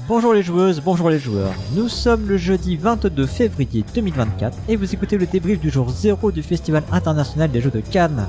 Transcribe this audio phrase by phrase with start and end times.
[0.00, 1.54] Bonjour les joueuses, bonjour les joueurs.
[1.72, 6.32] Nous sommes le jeudi 22 février 2024 et vous écoutez le débrief du jour 0
[6.32, 8.26] du Festival international des jeux de Cannes.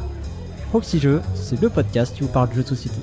[0.69, 2.97] Proxy Jeux, c'est le podcast qui vous parle de jeux de société.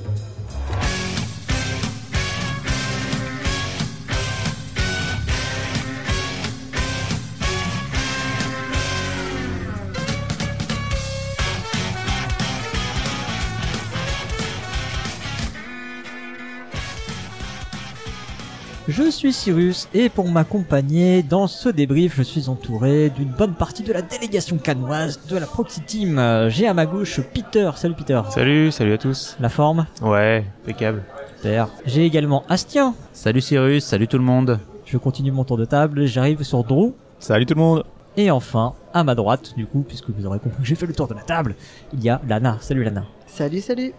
[19.22, 23.92] Suis Cyrus et pour m'accompagner dans ce débrief, je suis entouré d'une bonne partie de
[23.92, 26.18] la délégation canoise de la Proxy Team.
[26.18, 27.70] Euh, J'ai à ma gauche Peter.
[27.77, 28.20] Salut Peter.
[28.30, 29.36] Salut, salut à tous.
[29.38, 31.04] La forme Ouais, impeccable.
[31.36, 31.68] Super.
[31.86, 32.96] J'ai également Astien.
[33.12, 34.58] Salut Cyrus, salut tout le monde.
[34.86, 36.04] Je continue mon tour de table.
[36.06, 36.92] J'arrive sur Drew.
[37.20, 37.84] Salut tout le monde
[38.16, 40.94] Et enfin, à ma droite, du coup, puisque vous aurez compris que j'ai fait le
[40.94, 41.54] tour de la table,
[41.92, 42.56] il y a Lana.
[42.60, 43.04] Salut Lana.
[43.28, 43.92] Salut, salut.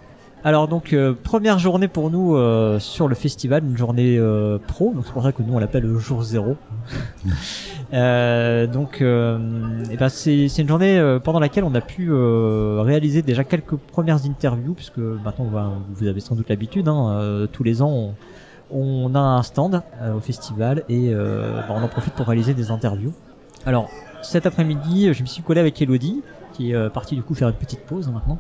[0.46, 4.92] Alors donc euh, première journée pour nous euh, sur le festival, une journée euh, pro,
[4.94, 6.58] donc c'est pour ça que nous on l'appelle le jour zéro.
[7.94, 13.76] Donc eh ben, c'est c'est une journée pendant laquelle on a pu réaliser déjà quelques
[13.76, 18.16] premières interviews, puisque maintenant va- vous avez sans doute l'habitude, hein, tous les ans
[18.72, 19.84] on, on a un stand
[20.16, 23.14] au festival et bah, on en profite pour réaliser des interviews.
[23.66, 23.89] Alors
[24.23, 26.23] cet après-midi je me suis collé avec Elodie
[26.54, 28.40] qui est euh, partie du coup faire une petite pause hein, maintenant.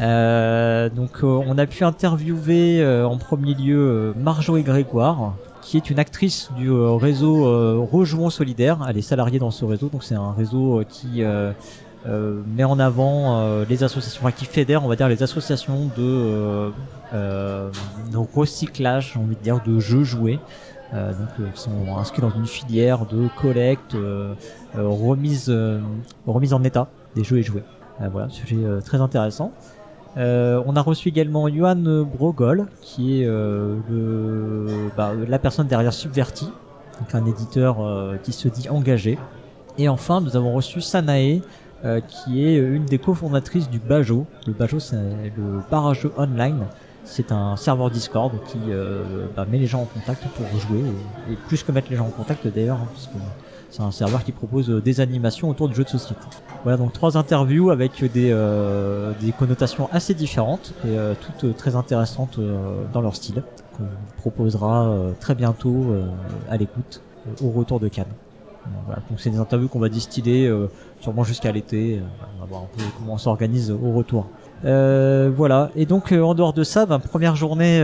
[0.00, 5.98] Euh, donc euh, on a pu interviewer en premier lieu Marjorie Grégoire, qui est une
[5.98, 8.86] actrice du réseau Rejouons Solidaire.
[8.88, 11.22] Elle est salariée dans ce réseau, donc c'est un réseau qui
[12.04, 16.70] met en avant les associations, enfin qui fédère, on va dire, les associations de,
[18.34, 20.38] recyclage, j'ai envie de dire, de jeux joués.
[20.94, 23.96] Euh, donc euh, sont inscrits dans une filière de collecte,
[24.74, 25.52] remise,
[26.26, 26.88] remise en état
[27.24, 27.64] jeux et jouets.
[28.00, 29.52] Euh, voilà, sujet euh, très intéressant.
[30.16, 33.28] Euh, on a reçu également Johan Brogol, qui est
[34.96, 36.48] bah, la personne derrière Subverti,
[37.12, 37.76] un éditeur
[38.22, 39.18] qui se dit engagé.
[39.78, 41.42] Et enfin, nous avons reçu Sanae,
[42.08, 44.24] qui est une des cofondatrices du Bajo.
[44.46, 44.96] Le Bajo, c'est
[45.36, 46.64] le barrageux online.
[47.04, 48.58] C'est un serveur Discord qui
[49.36, 50.82] bah, met les gens en contact pour jouer,
[51.30, 53.18] et, plus que mettre les gens en contact d'ailleurs, hein, parce que
[53.68, 56.24] c'est un serveur qui propose des animations autour du jeu de société.
[56.66, 61.76] Voilà donc trois interviews avec des, euh, des connotations assez différentes et euh, toutes très
[61.76, 63.44] intéressantes euh, dans leur style
[63.76, 63.84] qu'on
[64.16, 65.94] proposera très bientôt
[66.50, 67.02] à l'écoute
[67.40, 68.06] au retour de Cannes.
[68.86, 70.52] Voilà, donc c'est des interviews qu'on va distiller
[71.00, 72.00] sûrement jusqu'à l'été.
[72.36, 74.26] on va voir un peu comment on s'organise au retour.
[74.64, 77.78] Voilà et donc en dehors de ça, ben, première journée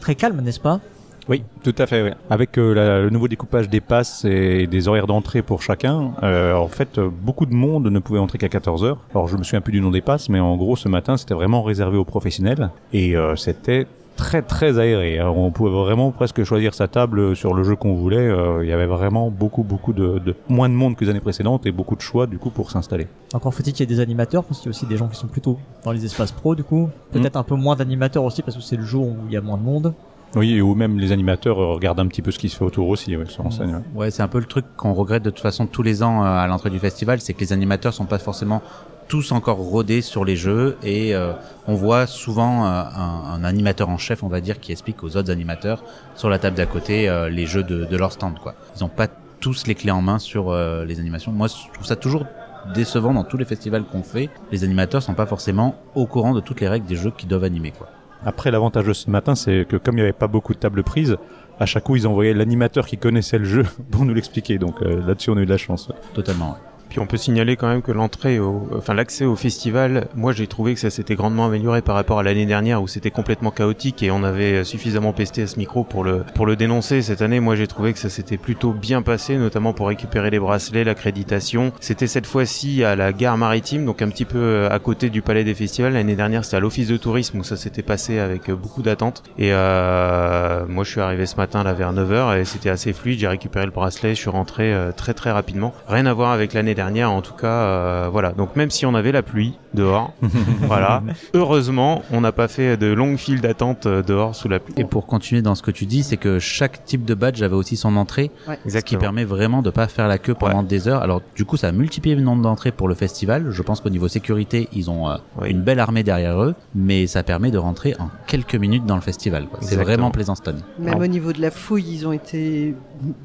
[0.00, 0.80] très calme, n'est-ce pas?
[1.30, 2.10] Oui, tout à fait, oui.
[2.28, 6.54] Avec euh, la- le nouveau découpage des passes et des horaires d'entrée pour chacun, euh,
[6.54, 8.96] en fait, euh, beaucoup de monde ne pouvait entrer qu'à 14h.
[9.14, 11.34] Alors, je me souviens plus du nom des passes, mais en gros, ce matin, c'était
[11.34, 12.70] vraiment réservé aux professionnels.
[12.92, 13.86] Et euh, c'était
[14.16, 15.18] très, très aéré.
[15.20, 18.18] Alors, on pouvait vraiment presque choisir sa table sur le jeu qu'on voulait.
[18.18, 20.34] Euh, Il y avait vraiment beaucoup, beaucoup de, de...
[20.48, 23.06] moins de monde que les années précédentes et beaucoup de choix, du coup, pour s'installer.
[23.32, 25.16] Encore faut-il qu'il y ait des animateurs, parce qu'il y a aussi des gens qui
[25.16, 26.88] sont plutôt dans les espaces pro du coup.
[27.12, 29.40] Peut-être un peu moins d'animateurs aussi parce que c'est le jour où il y a
[29.40, 29.94] moins de monde.
[30.36, 32.88] Oui, ou même les animateurs euh, regardent un petit peu ce qui se fait autour
[32.88, 33.82] aussi, ouais, se renseignent, ouais.
[33.94, 36.26] Ouais, c'est un peu le truc qu'on regrette de toute façon tous les ans euh,
[36.26, 38.62] à l'entrée du festival, c'est que les animateurs sont pas forcément
[39.08, 41.32] tous encore rodés sur les jeux et euh,
[41.66, 45.16] on voit souvent euh, un, un animateur en chef, on va dire, qui explique aux
[45.16, 45.82] autres animateurs
[46.14, 48.38] sur la table d'à côté euh, les jeux de, de leur stand.
[48.38, 48.54] Quoi.
[48.76, 49.08] Ils ont pas
[49.40, 51.32] tous les clés en main sur les animations.
[51.32, 52.26] Moi, je trouve ça toujours
[52.74, 54.28] décevant dans tous les festivals qu'on fait.
[54.52, 57.44] Les animateurs sont pas forcément au courant de toutes les règles des jeux qu'ils doivent
[57.44, 57.72] animer.
[57.72, 57.88] Quoi.
[58.24, 60.82] Après, l'avantage de ce matin, c'est que comme il n'y avait pas beaucoup de tables
[60.82, 61.16] prises,
[61.58, 64.58] à chaque coup, ils envoyaient l'animateur qui connaissait le jeu pour nous l'expliquer.
[64.58, 65.90] Donc euh, là-dessus, on a eu de la chance.
[66.14, 66.56] Totalement.
[66.90, 68.38] Puis on peut signaler quand même que l'entrée,
[68.76, 72.22] enfin l'accès au festival, moi j'ai trouvé que ça s'était grandement amélioré par rapport à
[72.22, 76.04] l'année dernière où c'était complètement chaotique et on avait suffisamment pesté à ce micro pour
[76.04, 77.00] le dénoncer.
[77.00, 80.38] Cette année, moi j'ai trouvé que ça s'était plutôt bien passé, notamment pour récupérer les
[80.38, 81.72] bracelets, l'accréditation.
[81.80, 85.22] C'était cette fois-ci à la gare maritime, donc un petit peu euh, à côté du
[85.22, 85.92] palais des festivals.
[85.92, 89.22] L'année dernière, c'était à l'office de tourisme où ça s'était passé avec euh, beaucoup d'attentes.
[89.38, 93.18] Et euh, moi je suis arrivé ce matin là vers 9h et c'était assez fluide.
[93.20, 95.74] J'ai récupéré le bracelet, je suis rentré très très rapidement.
[95.88, 98.32] Rien à voir avec l'année dernière, en tout cas, euh, voilà.
[98.32, 100.12] Donc même si on avait la pluie dehors,
[100.62, 101.02] voilà.
[101.34, 104.74] Heureusement, on n'a pas fait de longues files d'attente euh, dehors sous la pluie.
[104.78, 107.54] Et pour continuer dans ce que tu dis, c'est que chaque type de badge avait
[107.54, 108.58] aussi son entrée, Ouais.
[108.68, 111.02] ce qui permet vraiment de pas faire la queue pendant des heures.
[111.02, 113.46] Alors du coup, ça a multiplié le nombre d'entrées pour le festival.
[113.50, 115.50] Je pense qu'au niveau sécurité, ils ont euh, Oui.
[115.50, 119.00] une belle armée derrière eux, mais ça permet de rentrer en quelques minutes dans le
[119.02, 119.46] festival.
[119.60, 120.60] C'est vraiment plaisant cette année.
[120.78, 122.74] Même Alors- au niveau de la fouille, ils ont été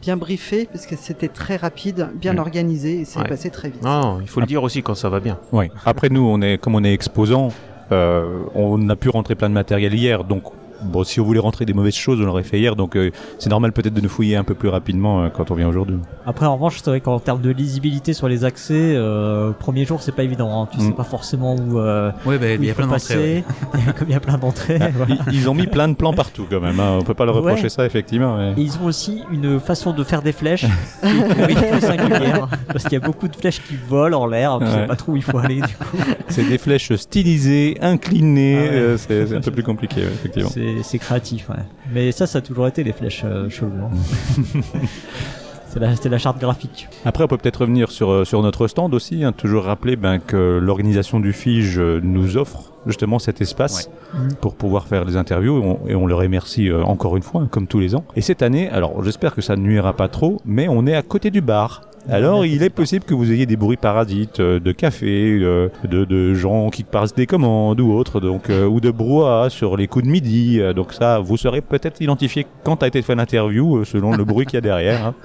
[0.02, 2.40] bien briefés parce que c'était très rapide, bien Mm.
[2.40, 3.28] organisé et c'est Ouais.
[3.28, 3.84] passé très vite.
[3.84, 5.38] Non, il faut le dire aussi quand ça va bien.
[5.52, 5.72] Ouais.
[5.86, 7.50] Après, nous, on est, comme on est exposant,
[7.92, 10.44] euh, on a pu rentrer plein de matériel hier, donc
[10.84, 13.50] bon, si on voulait rentrer des mauvaises choses, on l'aurait fait hier, donc euh, c'est
[13.50, 15.98] normal peut-être de nous fouiller un peu plus rapidement euh, quand on vient aujourd'hui.
[16.26, 20.02] Après, en revanche, c'est vrai qu'en termes de lisibilité sur les accès, euh, premier jour,
[20.02, 20.64] c'est pas évident.
[20.64, 20.68] Hein.
[20.72, 20.94] Tu sais Mm.
[20.96, 23.44] pas forcément où, euh, Ouais, bah, il y a plein d'entrées.
[23.44, 23.94] passer.
[23.98, 24.80] Comme il y a plein d'entrées.
[24.96, 25.16] voilà.
[25.32, 26.98] Ils, ils ont mis plein de plans partout quand même, hein.
[27.00, 27.70] on peut pas leur reprocher Ouais.
[27.70, 28.38] ça effectivement.
[28.38, 28.54] ouais.
[28.58, 30.66] Et ils ont aussi une façon de faire des flèches
[31.02, 31.08] qui
[31.52, 32.48] est très singulière.
[32.68, 34.58] Parce qu'il y a beaucoup de flèches qui volent en l'air.
[34.60, 35.98] Tu sais pas trop où il faut aller du coup.
[36.30, 38.78] C'est des flèches stylisées, inclinées, Ah ouais.
[38.78, 40.50] euh, c'est un peu plus compliqué ouais, effectivement.
[40.54, 41.56] C'est c'est créatif, ouais.
[41.94, 43.72] Mais ça, ça a toujours été les flèches euh, cheloues.
[43.84, 44.62] hein.
[45.68, 46.88] c'est la, c'est la charte graphique.
[47.06, 49.24] Après, on peut peut-être revenir sur, euh, sur notre stand aussi.
[49.24, 49.32] hein.
[49.34, 54.30] toujours rappeler ben, que l'organisation du FIGE euh, nous offre justement cet espace Ouais.
[54.40, 57.48] pour pouvoir faire des interviews et on, et on le remercie euh, encore une fois,
[57.52, 58.06] comme tous les ans.
[58.16, 61.02] Et cette année, alors j'espère que ça ne nuira pas trop, mais on est à
[61.02, 61.82] côté du bar.
[62.10, 66.06] Alors, il est possible que vous ayez des bruits parasites euh, de café, euh, de,
[66.06, 69.88] de gens qui passent des commandes ou autres, donc euh, ou de brouhaha sur les
[69.88, 70.60] coups de midi.
[70.60, 74.24] euh, donc ça, vous serez peut-être identifié quand a été fait l'interview euh, selon le
[74.24, 75.08] bruit qu'il y a derrière.
[75.08, 75.16] hein.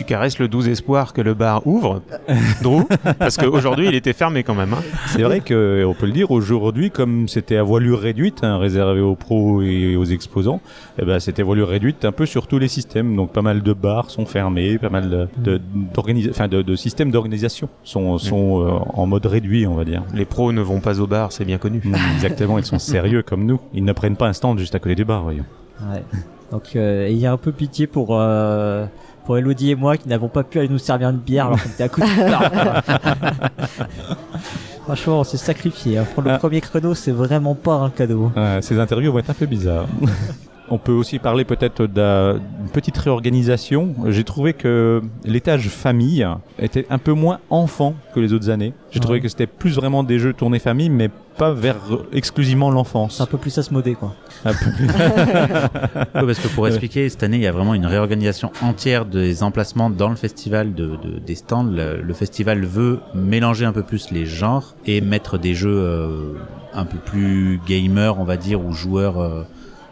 [0.00, 2.00] Tu caresses le 12 espoir que le bar ouvre,
[2.62, 2.84] Drew,
[3.18, 4.72] parce qu'aujourd'hui il était fermé quand même.
[4.72, 4.82] hein.
[5.08, 9.02] C'est vrai que on peut le dire aujourd'hui, comme c'était à voilure réduite, hein, réservé
[9.02, 10.62] aux pros et aux exposants,
[10.98, 13.14] eh ben c'était voilure réduite un peu sur tous les systèmes.
[13.14, 15.60] Donc pas mal de bars sont fermés, pas mal de,
[16.30, 20.02] enfin, de, de systèmes d'organisation sont, sont euh, en mode réduit, on va dire.
[20.14, 21.82] Les pros ne vont pas au bar, c'est bien connu.
[21.84, 23.60] Mm, Exactement, ils sont sérieux comme nous.
[23.74, 25.44] Ils ne prennent pas un stand juste à côté du bar, voyons.
[25.92, 26.02] Ouais.
[26.52, 28.86] Donc, euh, il y a un peu pitié pour, euh,
[29.30, 31.68] pour Elodie et moi qui n'avons pas pu aller nous servir une bière alors qu'on
[31.68, 32.08] était à côté.
[34.84, 35.98] Franchement, on s'est sacrifié.
[35.98, 36.06] hein.
[36.14, 36.38] Pour le Ah.
[36.38, 38.32] premier créneau, c'est vraiment pas un cadeau.
[38.60, 39.86] Ces interviews vont être un peu bizarres.
[40.72, 43.92] On peut aussi parler peut-être d'un- d'une petite réorganisation.
[44.06, 46.24] J'ai trouvé que l'étage famille
[46.60, 48.72] était un peu moins enfant que les autres années.
[48.92, 49.02] J'ai Ouais.
[49.02, 51.76] trouvé que c'était plus vraiment des jeux tournés famille, mais pas vers
[52.12, 53.16] exclusivement l'enfance.
[53.16, 54.14] C'est un peu plus asmodé, quoi.
[54.44, 54.86] Un peu plus-
[56.14, 59.42] Ouais, parce que pour expliquer, cette année, il y a vraiment une réorganisation entière des
[59.42, 61.64] emplacements dans le festival, de, de- des stands.
[61.64, 66.32] Le, le festival veut mélanger un peu plus les genres et mettre des jeux euh,
[66.74, 69.42] un peu plus gamers, on va dire, ou joueurs euh,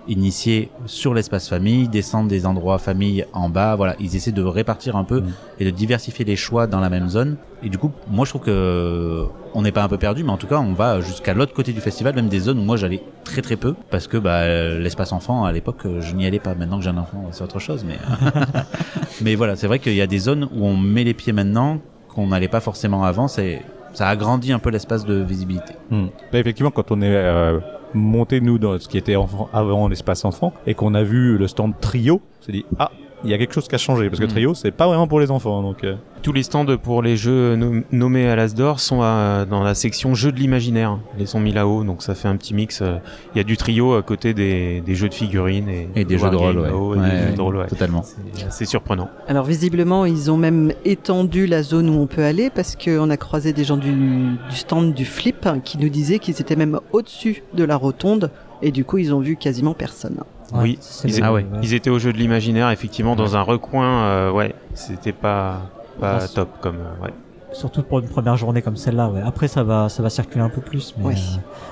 [0.09, 3.77] initiés sur l'espace famille, descendre des endroits famille en bas.
[3.77, 5.33] Voilà, ils essaient de répartir un peu Mm.
[5.61, 7.37] et de diversifier les choix dans la même zone.
[7.63, 9.25] Et du coup, moi, je trouve que
[9.55, 11.73] on n'est pas un peu perdu, mais en tout cas, on va jusqu'à l'autre côté
[11.73, 14.79] du festival, même des zones où moi j'allais très très peu, parce que bah, euh,
[14.79, 16.55] l'espace enfant à l'époque, euh, je n'y allais pas.
[16.55, 17.99] Maintenant que j'ai un enfant, c'est autre chose, mais
[19.23, 21.79] mais voilà, c'est vrai qu'il y a des zones où on met les pieds maintenant
[22.09, 23.29] qu'on n'allait pas forcément avant.
[23.29, 23.63] C'est
[23.95, 25.75] ça agrandit un peu l'espace de visibilité.
[25.91, 26.07] Hmm.
[26.33, 27.59] Là, effectivement, quand on est euh,
[27.95, 29.17] monté, nous, dans ce qui était
[29.53, 32.91] avant l'espace enfant, et qu'on a vu le stand trio, on s'est dit, ah,
[33.25, 34.29] il y a quelque chose qui a changé, parce que Mm.
[34.29, 35.63] trio, c'est pas vraiment pour les enfants.
[35.63, 39.63] Donc, euh, Tous les stands pour les jeux nom- nommés à l'Asdor sont à- dans
[39.63, 40.99] la section jeux de l'imaginaire.
[41.17, 42.83] Ils sont mis là-haut, donc ça fait un petit mix.
[42.83, 42.97] euh,
[43.35, 46.19] Il y a du trio à côté des, des jeux de figurines et, Et des
[46.19, 46.97] jeux de rôle, wargames ouais.
[46.99, 47.67] des jeux ouais, de rôle.
[47.69, 48.03] Totalement.
[48.33, 49.09] C'est assez surprenant.
[49.29, 53.17] Alors visiblement, ils ont même étendu la zone où on peut aller parce qu'on a
[53.17, 56.81] croisé des gens du, du stand du flip hein, qui nous disaient qu'ils étaient même
[56.93, 58.31] au-dessus de la rotonde
[58.63, 60.19] et du coup ils ont vu quasiment personne.
[60.53, 61.45] Ouais, Oui, c'est ils, Ah ouais.
[61.63, 64.03] ils étaient au jeu de l'imaginaire, effectivement, dans un recoin.
[64.05, 65.61] euh, ouais, c'était pas
[66.01, 66.77] pas top comme.
[66.77, 67.13] euh, ouais.
[67.53, 69.23] Surtout pour une première journée comme celle-là, ouais.
[69.25, 70.95] Après, ça va, ça va circuler un peu plus.
[70.99, 71.15] Mais, Oui.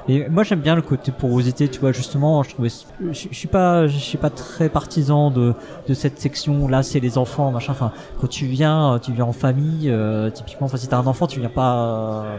[0.09, 2.43] euh, et moi, j'aime bien le côté porosité, tu vois, justement.
[2.43, 5.53] Je trouvais, je, je suis pas, je suis pas très partisan de,
[5.87, 6.67] de cette section.
[6.67, 7.73] Là, c'est les enfants, machin.
[7.73, 11.27] Enfin, quand tu viens, tu viens en famille, euh, typiquement, enfin, si t'as un enfant,
[11.27, 12.37] tu viens pas euh,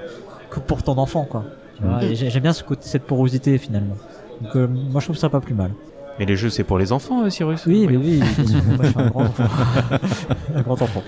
[0.49, 1.43] que pour ton enfant, quoi.
[1.77, 3.95] Tu vois, et j'ai- j'aime bien ce côté, cette porosité, finalement.
[4.41, 5.71] Donc, euh, moi, je trouve ça pas plus mal.
[6.19, 8.63] Mais les jeux, c'est pour les enfants, euh, Cyrus Oui, mais oui, bien sûr.
[8.65, 9.43] moi, je suis un grand enfant.
[10.55, 11.03] un grand enfant.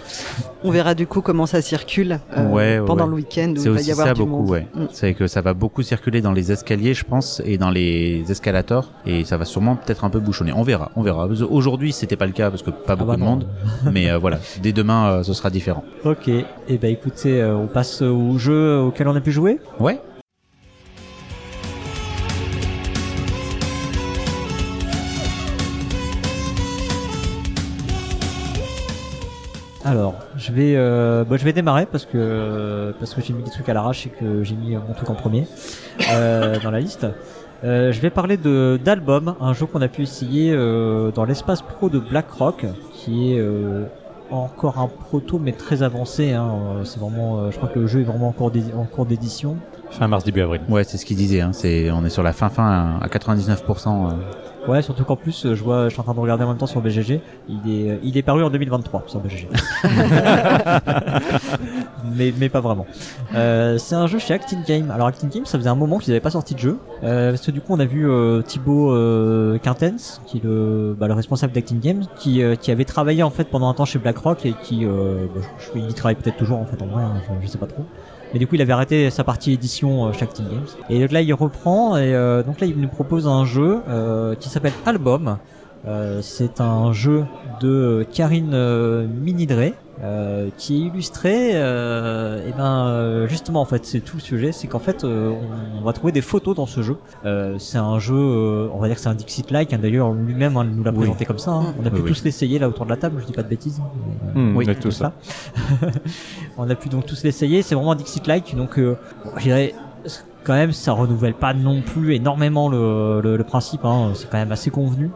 [0.63, 3.09] On verra du coup comment ça circule euh, Ouais, ouais, pendant ouais.
[3.09, 4.49] le week-end C'est aussi y avoir ça du beaucoup, monde.
[4.51, 4.67] ouais.
[4.75, 4.85] Mm.
[4.91, 8.91] C'est que ça va beaucoup circuler dans les escaliers, je pense, et dans les escalators,
[9.07, 10.53] et ça va sûrement peut-être un peu bouchonner.
[10.55, 11.27] On verra, on verra.
[11.49, 13.47] Aujourd'hui, c'était pas le cas parce que pas beaucoup bah de monde,
[13.91, 15.83] mais euh, voilà, dès demain, euh, ce sera différent.
[16.05, 16.27] Ok.
[16.27, 19.59] Et ben, écoutez, euh, on passe au jeu auquel on a pu jouer?
[19.79, 19.99] Ouais.
[29.89, 33.49] Alors, je vais, euh, bah, je vais démarrer parce que parce que j'ai mis des
[33.49, 35.47] trucs à l'arrache et que j'ai mis mon truc en premier
[36.11, 37.07] euh, dans la liste.
[37.63, 41.63] Euh, je vais parler de d'album, un jeu qu'on a pu essayer euh, dans l'espace
[41.63, 43.85] pro de BlackRock, qui est euh,
[44.29, 46.33] encore un proto mais très avancé.
[46.33, 46.51] Hein.
[46.51, 49.57] Euh, C'est vraiment, euh, je crois que le jeu est vraiment en cours d'édition.
[49.91, 50.61] Fin mars, début avril.
[50.69, 51.41] Ouais, c'est ce qu'il disait.
[51.41, 51.51] Hein.
[51.53, 53.87] C'est, on est sur la fin fin à 99%.
[53.87, 54.13] euh.
[54.67, 56.57] Ouais, surtout qu'en plus, euh, je vois, je suis en train de regarder en même
[56.57, 57.21] temps sur BGG.
[57.47, 59.47] Il est, euh, il est paru en 2023 sur BGG.
[62.15, 62.85] mais, mais pas vraiment.
[63.35, 64.91] Euh, c'est un jeu chez Acting Game.
[64.91, 66.77] Alors Acting Game, ça faisait un moment qu'ils n'avaient pas sorti de jeu.
[67.03, 70.95] Euh, parce que du coup, on a vu euh, Thibaut euh, Quintens, qui est le,
[70.99, 73.85] bah, le responsable d'Acting Game, qui, euh, qui avait travaillé en fait pendant un temps
[73.85, 76.81] chez BlackRock et qui, euh, bah, je, je- il y travaille peut-être toujours en fait
[76.81, 77.85] en vrai, hein, je, je sais pas trop.
[78.33, 80.67] Mais du coup, il avait arrêté sa partie édition euh, chez Acting Games.
[80.89, 84.35] Et donc là, il reprend et euh, donc là, il nous propose un jeu euh,
[84.35, 85.37] qui s'appelle Album.
[86.21, 87.25] C'est un jeu
[87.61, 91.51] de Karine Minidré euh, qui est illustré.
[91.55, 95.33] Euh, et ben euh, justement, en fait, c'est tout le sujet, c'est qu'en fait, euh,
[95.77, 96.97] on, va trouver des photos dans ce jeu.
[97.25, 99.73] Euh, c'est un jeu, euh, on va dire que c'est un Dixit-like.
[99.73, 100.97] hein, D'ailleurs, lui-même hein, nous l'a Oui.
[100.99, 101.51] présenté comme ça.
[101.51, 101.73] hein.
[101.81, 102.09] On a pu Oui, oui.
[102.11, 103.17] tous l'essayer là autour de la table.
[103.21, 103.81] Je dis pas de bêtises.
[104.35, 105.11] Euh, Hmm, Oui, c'est ça.
[106.57, 107.61] on a pu donc tous l'essayer.
[107.61, 108.55] C'est vraiment un Dixit-like.
[108.55, 109.73] Donc, euh, bon, je dirais
[110.45, 113.83] quand même, ça renouvelle pas non plus énormément le, le, le principe.
[113.83, 114.11] Hein.
[114.15, 115.11] C'est quand même assez convenu.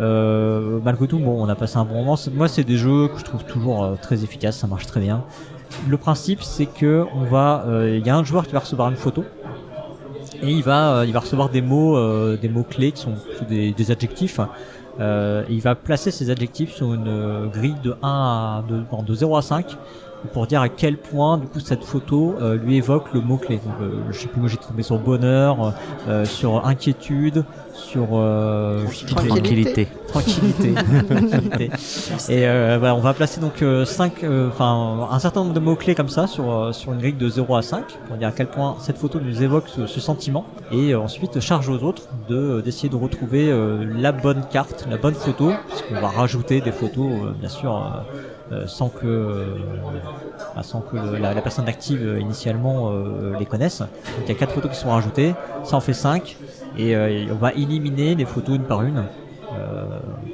[0.00, 2.16] Euh, malgré tout, bon, on a passé un bon moment.
[2.32, 4.56] Moi, c'est des jeux que je trouve toujours euh, très efficaces.
[4.58, 5.24] Ça marche très bien.
[5.88, 8.90] Le principe, c'est que on va, euh, il y a un joueur qui va recevoir
[8.90, 9.24] une photo
[10.42, 11.96] et il va, euh, il va recevoir des mots,
[12.36, 13.14] des mots clés qui sont
[13.48, 14.40] des, des adjectifs.
[14.98, 19.42] Il va placer ces adjectifs sur une grille de 1 à de, de 0 à
[19.42, 19.76] 5
[20.32, 23.56] pour dire à quel point du coup cette photo euh, lui évoque le mot clé.
[23.56, 25.74] Donc, euh, je sais plus moi j'ai tombé sur bonheur,
[26.08, 29.88] euh, sur inquiétude, sur euh, Tranquillité.
[30.08, 30.74] Tranquillité.
[31.08, 31.70] tranquillité.
[32.28, 35.60] Et euh, voilà, on va placer donc euh, cinq, euh, enfin un certain nombre de
[35.60, 38.32] mots clés comme ça sur sur une grille de 0 à 5 pour dire à
[38.32, 40.44] quel point cette photo nous évoque ce, ce sentiment.
[40.70, 44.96] Et euh, ensuite charge aux autres de d'essayer de retrouver euh, la bonne carte, la
[44.96, 48.04] bonne photo, puisqu'on va rajouter des photos euh, bien sûr.
[48.52, 49.44] Euh, sans que euh,
[50.62, 52.92] sans que la, personne active euh, initialement
[53.38, 53.78] les connaisse.
[53.80, 53.90] Donc
[54.24, 56.36] il y a quatre photos qui sont rajoutées, ça en fait 5
[56.78, 56.96] et
[57.30, 59.04] on va éliminer les photos une par une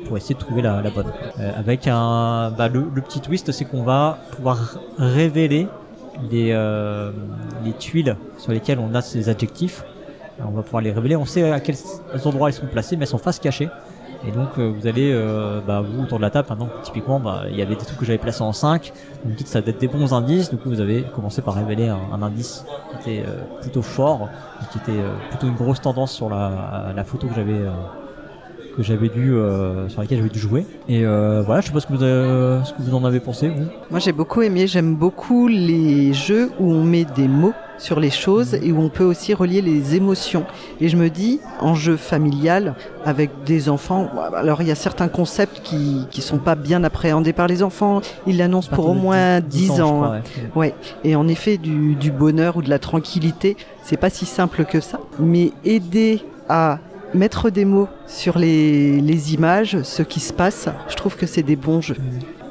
[0.06, 1.12] pour essayer de trouver la, bonne.
[1.56, 5.68] Avec un bah, le, petit twist c'est qu'on va pouvoir révéler
[6.30, 6.52] les,
[7.64, 9.84] les tuiles sur lesquelles on a ces adjectifs.
[10.40, 11.76] On va pouvoir les révéler, on sait à quels
[12.24, 13.68] endroits elles sont placées mais elles sont face cachée.
[14.26, 17.42] Et donc euh, vous allez, euh, bah, vous autour de la table, maintenant typiquement, bah,
[17.50, 18.92] il y avait des trucs que j'avais placés en 5,
[19.24, 21.88] vous me dites ça être des bons indices, du coup vous avez commencé par révéler
[21.88, 22.64] un, indice
[23.02, 24.28] qui était euh, plutôt fort,
[24.72, 27.70] qui était euh, plutôt une grosse tendance sur la, la photo que j'avais euh,
[28.76, 30.64] que j'avais dû euh, sur laquelle j'avais dû jouer.
[30.88, 33.18] Et euh, voilà, je sais pas ce que vous, avez- ce que vous en avez
[33.18, 33.64] pensé, vous.
[33.90, 34.68] Moi, j'ai beaucoup aimé.
[34.68, 38.88] J'aime beaucoup les jeux où on met des mots sur les choses et où on
[38.88, 40.44] peut aussi relier les émotions.
[40.80, 45.08] Et je me dis, en jeu familial, avec des enfants, alors il y a certains
[45.08, 48.00] concepts qui qui sont pas bien appréhendés par les enfants.
[48.26, 50.02] Ils l'annoncent pour au moins 10 ans.
[50.04, 50.20] hein.
[50.52, 50.68] crois, ouais.
[50.68, 54.64] Ouais, et en effet, du, du bonheur ou de la tranquillité, c'est pas si simple
[54.64, 54.98] que ça.
[55.18, 56.78] Mais aider à
[57.14, 61.42] mettre des mots sur les, les images, ce qui se passe, je trouve que c'est
[61.42, 61.96] des bons jeux.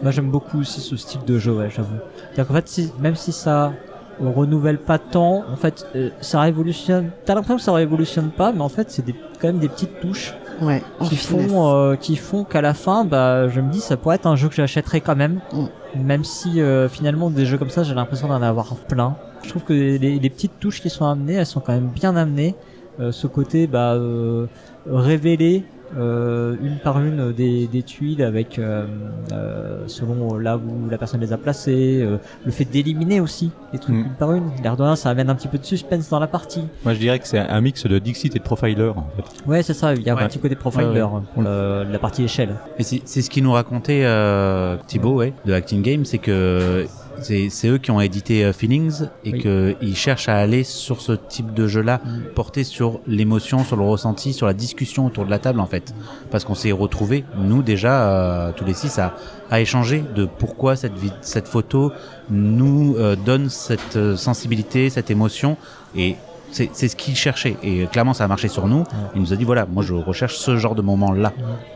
[0.02, 1.90] Moi j'aime beaucoup aussi ce style de jeu, ouais, j'avoue.
[2.18, 3.74] C'est-à-dire qu'en fait, si, même si ça
[4.22, 7.12] euh, renouvelle pas tant, en fait, euh, ça révolutionne.
[7.26, 10.00] T'as l'impression que ça révolutionne pas, mais en fait, c'est des, quand même des petites
[10.00, 13.96] touches Ouais, qui font, euh, qui font qu'à la fin, bah, je me dis, ça
[13.96, 15.40] pourrait être un jeu que j'achèterais quand même.
[15.54, 15.66] Mm.
[16.04, 19.16] Même si euh, finalement des jeux comme ça, j'ai l'impression d'en avoir plein.
[19.44, 22.16] Je trouve que les, les petites touches qui sont amenées, elles sont quand même bien
[22.16, 22.56] amenées.
[23.00, 24.48] Euh, ce côté, bah, euh,
[24.90, 25.64] révéler
[25.98, 28.86] euh, une par une des, des tuiles avec euh,
[29.32, 33.80] euh, selon là où la personne les a placées, euh, le fait d'éliminer aussi les
[33.80, 34.00] trucs Mm.
[34.00, 34.50] une par une.
[34.64, 36.64] L'air de rien, ça amène un petit peu de suspense dans la partie.
[36.84, 39.50] Moi, je dirais que c'est un mix de Dixit et de Profiler, en fait.
[39.50, 39.94] Ouais, c'est ça.
[39.94, 40.24] Il y a Ouais.
[40.24, 42.56] un petit côté profiler Ouais, pour le- la partie échelle.
[42.80, 46.86] Et c'est c'est ce qui nous racontait euh, Thibaut ouais, de Acting Game, c'est que
[47.22, 49.42] c'est eux qui ont édité euh, Feelings et Oui.
[49.42, 52.34] que ils cherchent à aller sur ce type de jeu-là, Mm.
[52.36, 55.94] porté sur l'émotion, sur le ressenti, sur la discussion autour de la table en fait,
[56.32, 59.16] parce qu'on s'est retrouvés nous déjà euh, tous les six à,
[59.52, 61.92] à échanger de pourquoi cette photo
[62.30, 65.58] nous euh, donne cette sensibilité, cette émotion
[65.96, 66.16] et
[66.52, 68.84] c'est c'est ce qu'il cherchait et euh, clairement ça a marché sur nous.
[69.16, 71.34] Il nous a dit voilà, moi je recherche ce genre de moment là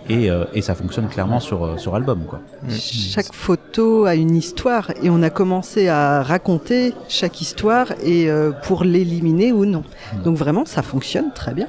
[0.10, 2.40] et, euh, et ça fonctionne clairement sur euh, sur album quoi.
[2.70, 8.52] Chaque photo a une histoire et on a commencé à raconter chaque histoire et euh,
[8.52, 9.84] pour l'éliminer ou non.
[10.24, 11.68] Donc vraiment, ça fonctionne très bien.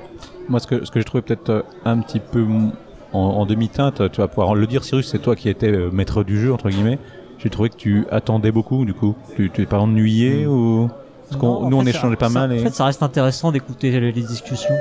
[0.48, 2.44] Moi, ce que, ce que j'ai trouvé peut-être un petit peu
[3.12, 6.40] en, en demi-teinte, tu vas pouvoir le dire, Cyrus, c'est toi qui étais maître du
[6.40, 6.98] jeu, entre guillemets.
[7.38, 9.14] J'ai trouvé que tu attendais beaucoup, du coup.
[9.36, 10.88] Tu tu t'es pas ennuyé ou...
[11.32, 12.50] Parce qu'on- Non, en nous, on fait, échangeait ça- pas ça- mal.
[12.50, 12.58] En Et...
[12.58, 14.74] fait, ça reste intéressant d'écouter les, les discussions.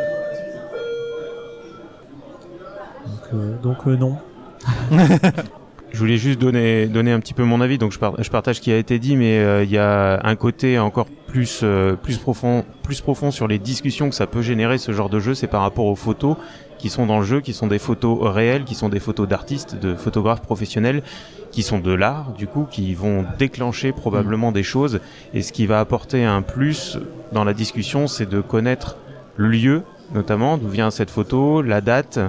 [3.06, 4.18] Donc, euh, donc euh, non.
[5.94, 8.56] Je voulais juste donner, donner un petit peu mon avis, donc je, par- je partage
[8.56, 11.96] ce qui a été dit, mais euh, il y a un côté encore plus, euh,
[11.98, 15.34] plus, profond, plus profond sur les discussions que ça peut générer ce genre de jeu,
[15.36, 16.38] c'est par rapport aux photos
[16.78, 19.76] qui sont dans le jeu, qui sont des photos réelles, qui sont des photos d'artistes,
[19.76, 21.04] de photographes professionnels,
[21.52, 25.00] qui sont de l'art, du coup, qui vont déclencher probablement des choses,
[25.34, 26.98] et ce qui va apporter un plus
[27.32, 28.98] dans la discussion, c'est de connaître
[29.36, 32.20] le lieu, notamment, d'où vient cette photo, la date,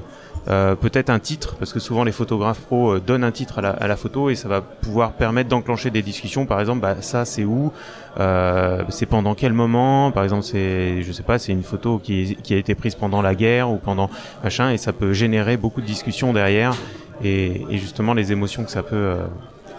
[0.49, 3.62] euh, peut-être un titre, parce que souvent les photographes pros euh, donnent un titre à
[3.62, 6.47] la, à la photo et ça va pouvoir permettre d'enclencher des discussions.
[6.47, 7.73] Par exemple, bah, ça c'est où,
[8.19, 10.11] euh, c'est pendant quel moment.
[10.11, 13.23] Par exemple, c'est, je sais pas, c'est une photo qui, qui a été prise pendant
[13.23, 14.11] la guerre ou pendant
[14.43, 16.75] machin, et ça peut générer beaucoup de discussions derrière
[17.23, 18.97] et, et justement les émotions que ça peut.
[18.97, 19.23] euh,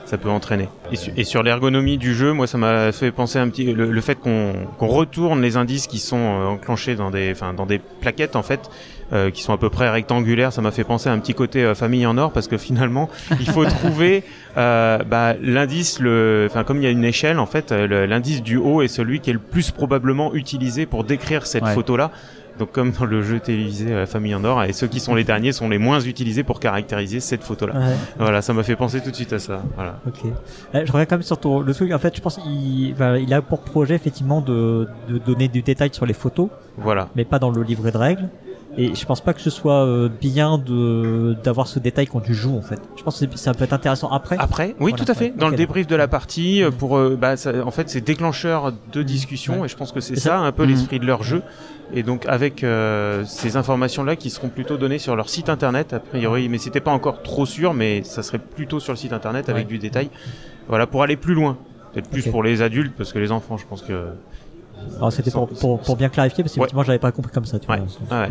[0.06, 0.68] ça peut entraîner.
[0.92, 3.90] Et, su- et sur l'ergonomie du jeu, moi, ça m'a fait penser un petit le,
[3.90, 7.80] le fait qu'on retourne les indices qui sont euh, enclenchés dans des, enfin, dans des
[7.80, 8.70] plaquettes en fait,
[9.14, 10.52] euh, qui sont à peu près rectangulaires.
[10.52, 13.10] Ça m'a fait penser à un petit côté euh, famille en or parce que finalement,
[13.40, 14.24] il faut trouver
[14.58, 18.58] euh, bah, l'indice, le, enfin, comme il y a une échelle en fait, l'indice du
[18.58, 21.74] haut est celui qui est le plus probablement utilisé pour décrire cette Ouais.
[21.74, 22.12] photo là.
[22.60, 25.24] Donc comme dans le jeu télévisé euh, Famille en or, et ceux qui sont les
[25.24, 27.74] derniers sont les moins utilisés pour caractériser cette photo-là.
[27.74, 29.64] Ouais, Voilà, ça m'a fait penser tout de suite à ça.
[29.76, 30.00] Voilà.
[30.08, 30.20] ok.
[30.76, 31.92] Euh, je reviens quand même sur ton, le truc.
[31.92, 35.62] En fait, je pense qu'il enfin, il a pour projet effectivement de, de donner du
[35.64, 37.10] détail sur les photos, Voilà.
[37.16, 38.30] mais pas dans le livret de règles.
[38.76, 42.34] Et je pense pas que ce soit euh, bien de d'avoir ce détail quand tu
[42.34, 42.80] joues en fait.
[42.96, 44.36] Je pense que ça peut être intéressant après.
[44.40, 45.26] Après, oui, Voilà, tout à fait.
[45.26, 48.02] ouais, Dans le débrief de la partie, euh, pour, euh, bah, ça- en fait, c'est
[48.02, 49.66] déclencheur de discussion, Ouais.
[49.66, 50.70] et je pense que c'est ça, ça- un peu Mhm.
[50.70, 51.44] l'esprit de leur jeu.
[51.94, 56.00] Et donc, avec euh, ces informations-là qui seront plutôt données sur leur site internet, a
[56.00, 59.50] priori, mais c'était pas encore trop sûr, mais ça serait plutôt sur le site internet
[59.50, 59.70] avec Ouais.
[59.74, 60.10] du détail.
[60.68, 61.58] Voilà, pour aller plus loin.
[61.94, 64.08] Peut-être plus pour les adultes, parce que les enfants, je pense que.
[64.98, 66.64] Alors c'était pour, pour, pour bien clarifier parce que Ouais.
[66.66, 67.60] effectivement j'avais pas compris comme ça.
[67.60, 67.82] Tu Ouais.
[68.10, 68.30] vois, ouais.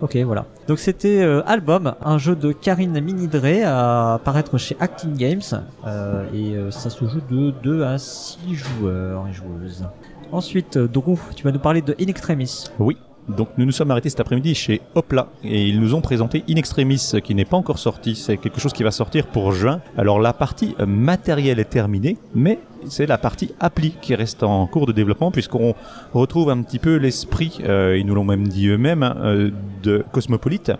[0.00, 0.46] Ok, voilà.
[0.66, 5.40] Donc c'était euh, Album, un jeu de Karine Minidré à apparaître chez Acting Games
[5.86, 9.84] euh, et euh, ça se joue de 2 à 6 joueurs et joueuses.
[10.32, 12.64] Ensuite, Drew, tu vas nous parler de In Extremis.
[12.80, 12.96] Oui.
[13.28, 16.56] Donc nous nous sommes arrêtés cet après-midi chez Hopla et ils nous ont présenté In
[16.56, 18.14] Extremis qui n'est pas encore sorti.
[18.16, 19.80] C'est quelque chose qui va sortir pour juin.
[19.96, 24.86] Alors la partie matérielle est terminée, mais c'est la partie appli qui reste en cours
[24.86, 25.74] de développement puisqu'on
[26.12, 29.50] retrouve un petit peu l'esprit, euh, ils nous l'ont même dit eux-mêmes, hein, euh,
[29.82, 30.72] de Cosmopolite,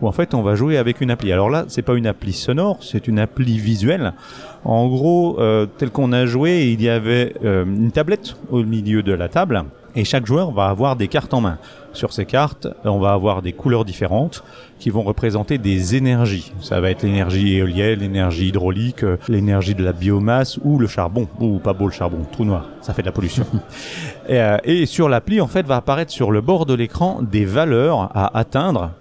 [0.00, 1.32] où en fait on va jouer avec une appli.
[1.32, 4.12] Alors là, c'est pas une appli sonore, c'est une appli visuelle.
[4.64, 9.02] En gros, euh, tel qu'on a joué, il y avait euh, une tablette au milieu
[9.02, 11.58] de la table et chaque joueur va avoir des cartes en main.
[11.98, 14.44] Sur ces cartes, on va avoir des couleurs différentes
[14.78, 16.52] qui vont représenter des énergies.
[16.60, 21.26] Ça va être l'énergie éolienne, l'énergie hydraulique, euh, l'énergie de la biomasse ou le charbon.
[21.40, 23.44] Ou pas beau le charbon, trou noir, ça fait de la pollution.
[24.28, 27.44] et, euh, et sur l'appli, en fait, va apparaître sur le bord de l'écran des
[27.44, 28.92] valeurs à atteindre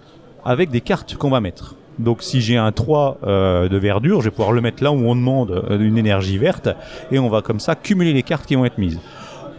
[0.43, 1.75] avec des cartes qu'on va mettre.
[1.99, 5.07] Donc si j'ai un 3 euh, de verdure, je vais pouvoir le mettre là où
[5.07, 6.69] on demande euh, une énergie verte
[7.11, 8.99] et on va comme ça cumuler les cartes qui vont être mises.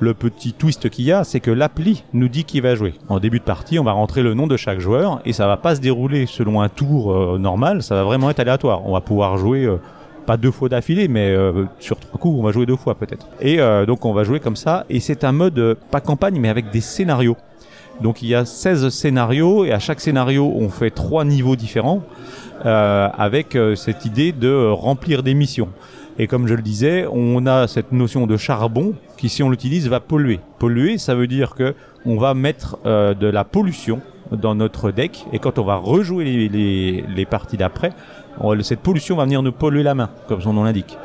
[0.00, 2.94] Le petit twist qu'il y a, c'est que l'appli nous dit qui va jouer.
[3.08, 5.56] En début de partie, on va rentrer le nom de chaque joueur et ça va
[5.56, 8.86] pas se dérouler selon un tour euh, normal, ça va vraiment être aléatoire.
[8.86, 9.78] On va pouvoir jouer euh,
[10.24, 13.26] pas deux fois d'affilée, mais euh, sur trois coups, on va jouer deux fois peut-être.
[13.40, 16.70] Et donc on va jouer comme ça et c'est un mode pas campagne mais avec
[16.70, 17.36] des scénarios.
[18.00, 22.02] Donc il y a 16 scénarios et à chaque scénario on fait trois niveaux différents
[22.64, 25.70] avec cette idée de remplir des missions.
[26.20, 29.88] Et comme je le disais, on a cette notion de charbon qui, si on l'utilise,
[29.88, 30.40] va polluer.
[30.58, 34.00] Polluer, ça veut dire que on va mettre euh, de la pollution
[34.32, 37.92] dans notre deck et quand on va rejouer les, parties d'après,
[38.62, 40.98] cette pollution va venir nous polluer la main, comme son nom l'indique.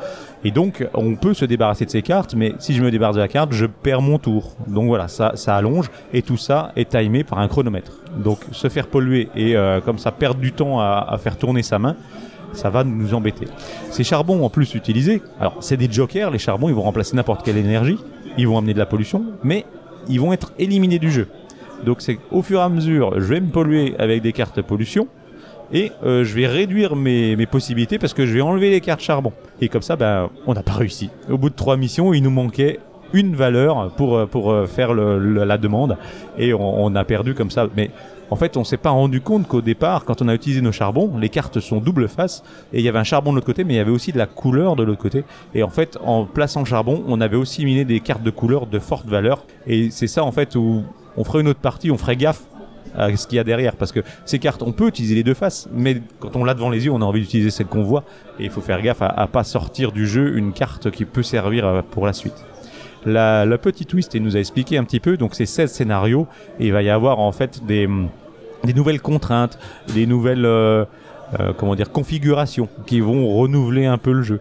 [0.46, 3.20] Et donc, on peut se débarrasser de ces cartes, mais si je me débarrasse de
[3.20, 4.56] la carte, je perds mon tour.
[4.66, 7.92] Donc voilà, ça, allonge, et tout ça est timé par un chronomètre.
[8.22, 11.78] Donc, se faire polluer et euh, comme ça perdre du temps à faire tourner sa
[11.78, 11.96] main,
[12.54, 13.46] ça va nous embêter.
[13.90, 17.44] Ces charbons en plus utilisés, alors c'est des jokers, les charbons, ils vont remplacer n'importe
[17.44, 17.98] quelle énergie,
[18.38, 19.64] ils vont amener de la pollution, mais
[20.08, 21.28] ils vont être éliminés du jeu.
[21.84, 25.08] Donc c'est au fur et à mesure, je vais me polluer avec des cartes pollution,
[25.72, 29.00] et euh, je vais réduire mes, mes possibilités parce que je vais enlever les cartes
[29.00, 29.32] charbon.
[29.60, 31.10] Et comme ça, ben, on n'a pas réussi.
[31.30, 32.80] Au bout de trois missions, il nous manquait
[33.12, 35.96] une valeur pour, euh, pour euh, faire la demande
[36.36, 37.66] et on, on a perdu comme ça.
[37.76, 37.90] Mais
[38.30, 41.16] en fait, on s'est pas rendu compte qu'au départ, quand on a utilisé nos charbons,
[41.18, 43.74] les cartes sont double face et il y avait un charbon de l'autre côté, mais
[43.74, 45.24] il y avait aussi de la couleur de l'autre côté.
[45.54, 48.78] Et en fait, en plaçant charbon, on avait aussi miné des cartes de couleur de
[48.78, 49.44] forte valeur.
[49.66, 50.82] Et c'est ça en fait où
[51.16, 52.42] on ferait une autre partie, on ferait gaffe
[52.96, 55.34] à ce qu'il y a derrière parce que ces cartes on peut utiliser les deux
[55.34, 58.04] faces mais quand on l'a devant les yeux on a envie d'utiliser celle qu'on voit
[58.38, 61.24] et il faut faire gaffe à, à pas sortir du jeu une carte qui peut
[61.24, 62.44] servir euh, pour la suite
[63.06, 66.26] la, le petit twist il nous a expliqué un petit peu donc c'est 16 scénarios
[66.58, 67.88] et il va y avoir en fait des,
[68.74, 69.58] nouvelles contraintes
[69.94, 70.84] des nouvelles euh,
[71.40, 74.40] euh, comment dire configurations qui vont renouveler un peu le jeu.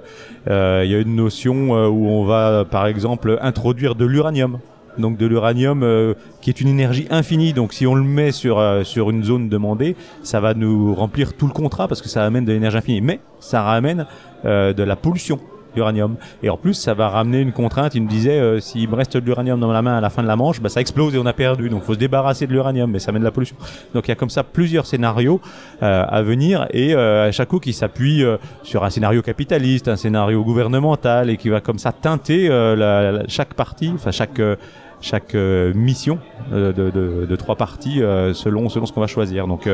[0.49, 4.59] Euh, Il y a une notion où on va par exemple introduire de l'uranium.
[4.97, 7.53] Donc de l'uranium qui est une énergie infinie.
[7.53, 11.47] Donc si on le met sur sur une zone demandée, ça va nous remplir tout
[11.47, 13.01] le contrat parce que ça amène de l'énergie infinie.
[13.01, 14.05] Mais ça ramène
[14.43, 15.39] de la pollution
[15.75, 16.15] l'uranium.
[16.41, 17.95] Et en plus, ça va ramener une contrainte.
[17.95, 20.23] Il me disait, euh, s'il me reste de l'uranium dans la main à la fin
[20.23, 21.69] de la manche, bah, ça explose et on a perdu.
[21.69, 23.55] Donc, faut se débarrasser de l'uranium, mais ça amène de la pollution.
[23.93, 25.41] Donc, il y a comme ça plusieurs scénarios
[25.81, 28.23] euh, à venir et euh, à chaque coup qui s'appuie
[28.63, 32.49] sur un scénario capitaliste, un scénario gouvernemental et qui va comme ça teinter
[33.27, 34.41] chaque partie, enfin chaque
[35.01, 36.19] chaque mission
[36.51, 37.99] de, trois parties
[38.33, 39.47] selon selon ce qu'on va choisir.
[39.47, 39.69] Donc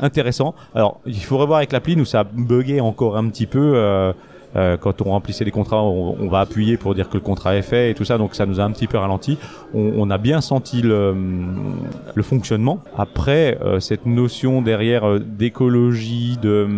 [0.00, 0.54] intéressant.
[0.74, 4.12] Alors il faut revoir avec l'appli, nous ça a encore un petit peu.
[4.56, 7.20] Euh, euh, quand on remplissait les contrats, on, on va appuyer pour dire que le
[7.20, 9.38] contrat est fait et tout ça, donc ça nous a un petit peu ralenti.
[9.74, 11.14] On, on a bien senti le,
[12.14, 12.80] le fonctionnement.
[12.96, 16.68] Après, euh, cette notion derrière euh, d'écologie, de,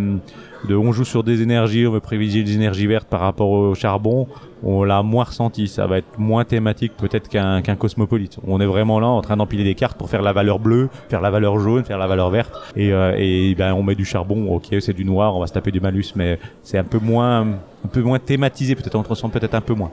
[0.68, 3.75] de on joue sur des énergies, on veut privilégier des énergies vertes par rapport au
[3.75, 4.29] charbon,
[4.62, 5.68] on l'a moins ressenti.
[5.68, 8.38] Ça va être moins thématique peut-être qu'un cosmopolite.
[8.46, 11.20] On est vraiment là en train d'empiler des cartes pour faire la valeur bleue, faire
[11.20, 12.53] la valeur jaune, faire la valeur verte.
[12.77, 15.53] Et, euh, et ben on met du charbon, ok c'est du noir, on va se
[15.53, 18.75] taper du malus, mais c'est un peu moins un peu moins thématisé.
[18.75, 19.90] Peut-être on te ressent peut-être un peu moins.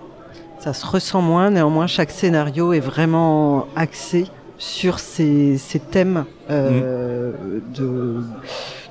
[0.59, 4.27] Ça se ressent moins, néanmoins chaque scénario est vraiment axé
[4.57, 7.31] sur ces, ces thèmes euh,
[7.73, 8.17] de,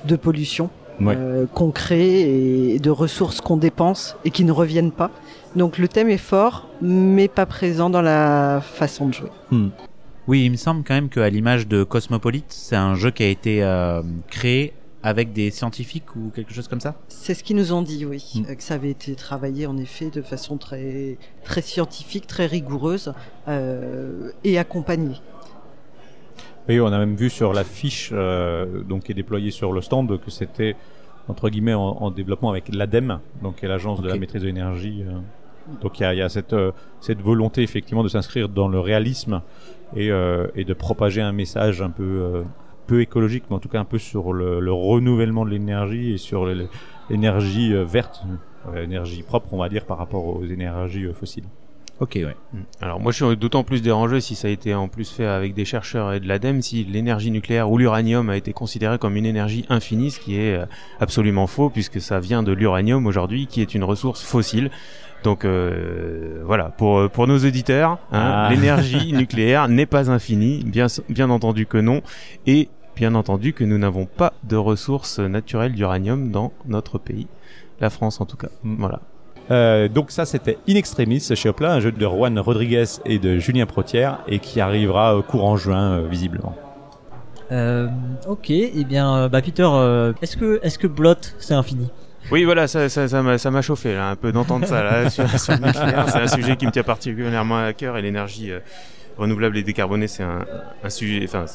[0.05, 5.11] de pollution Euh, qu'on crée et de ressources qu'on dépense et qui ne reviennent pas.
[5.55, 9.29] Donc le thème est fort, mais pas présent dans la façon de jouer.
[10.27, 13.27] Oui, il me semble quand même qu'à l'image de Cosmopolite, c'est un jeu qui a
[13.27, 16.95] été euh, créé avec des scientifiques ou quelque chose comme ça?
[17.07, 18.43] C'est ce qu'ils nous ont dit, oui, Mm.
[18.49, 23.13] euh, que ça avait été travaillé en effet de façon très, très scientifique, très rigoureuse
[23.47, 25.15] euh, et accompagnée.
[26.69, 29.81] Oui, on a même vu sur la fiche euh, donc qui est déployée sur le
[29.81, 30.75] stand que c'était
[31.27, 35.03] entre guillemets en, en développement avec l'ADEME, donc l'agence de la maîtrise de l'énergie.
[35.07, 35.19] euh.
[35.81, 38.67] donc il y a, il y a cette, euh, cette volonté effectivement de s'inscrire dans
[38.67, 39.41] le réalisme
[39.95, 42.43] et, euh, et de propager un message un peu euh,
[42.85, 46.17] peu écologique, mais en tout cas un peu sur le, le renouvellement de l'énergie et
[46.17, 46.47] sur
[47.09, 48.23] l'énergie verte,
[48.67, 51.45] euh, énergie propre, on va dire, par rapport aux énergies fossiles.
[51.99, 52.35] Ok, ouais.
[52.53, 52.57] Mm.
[52.81, 55.53] Alors moi je suis d'autant plus dérangé si ça a été en plus fait avec
[55.53, 59.25] des chercheurs et de l'ADEME, si l'énergie nucléaire ou l'uranium a été considéré comme une
[59.25, 60.65] énergie infinie, ce qui est euh,
[60.99, 64.71] absolument faux puisque ça vient de l'uranium aujourd'hui qui est une ressource fossile.
[65.23, 68.49] Donc euh, voilà, pour, pour nos auditeurs, hein, Ah.
[68.51, 72.01] l'énergie nucléaire n'est pas infinie, bien, bien entendu que non,
[72.47, 77.27] et bien entendu que nous n'avons pas de ressources naturelles d'uranium dans notre pays,
[77.81, 78.49] la France en tout cas.
[78.63, 78.75] Mm.
[78.79, 79.01] Voilà.
[79.51, 83.39] Euh, donc ça c'était In Extremis chez Hopla, un jeu de Juan Rodriguez et de
[83.39, 86.55] Julien Protière et qui arrivera euh, courant juin euh, visiblement.
[87.51, 87.87] Euh,
[88.27, 91.89] ok, et bien, euh, bah Peter, euh, est-ce que est-ce que Blot c'est infini?
[92.31, 95.09] Oui, voilà, ça, ça, ça m'a, ça m'a chauffé là, un peu d'entendre ça là
[95.09, 96.05] sur, sur le nucléaire.
[96.09, 98.59] C'est un sujet qui me tient particulièrement à cœur et l'énergie euh,
[99.19, 100.45] renouvelable et décarbonée, c'est un,
[100.89, 101.45] sujet, enfin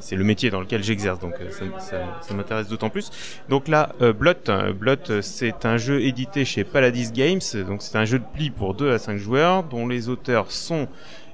[0.00, 3.10] c'est, le métier dans lequel j'exerce, donc euh, ça, m'intéresse d'autant plus.
[3.48, 7.96] Donc là, euh, Blot, euh, Blot, c'est un jeu édité chez Paladis Games, donc c'est
[7.96, 10.86] un jeu de pli pour 2 à 5 joueurs, dont les auteurs sont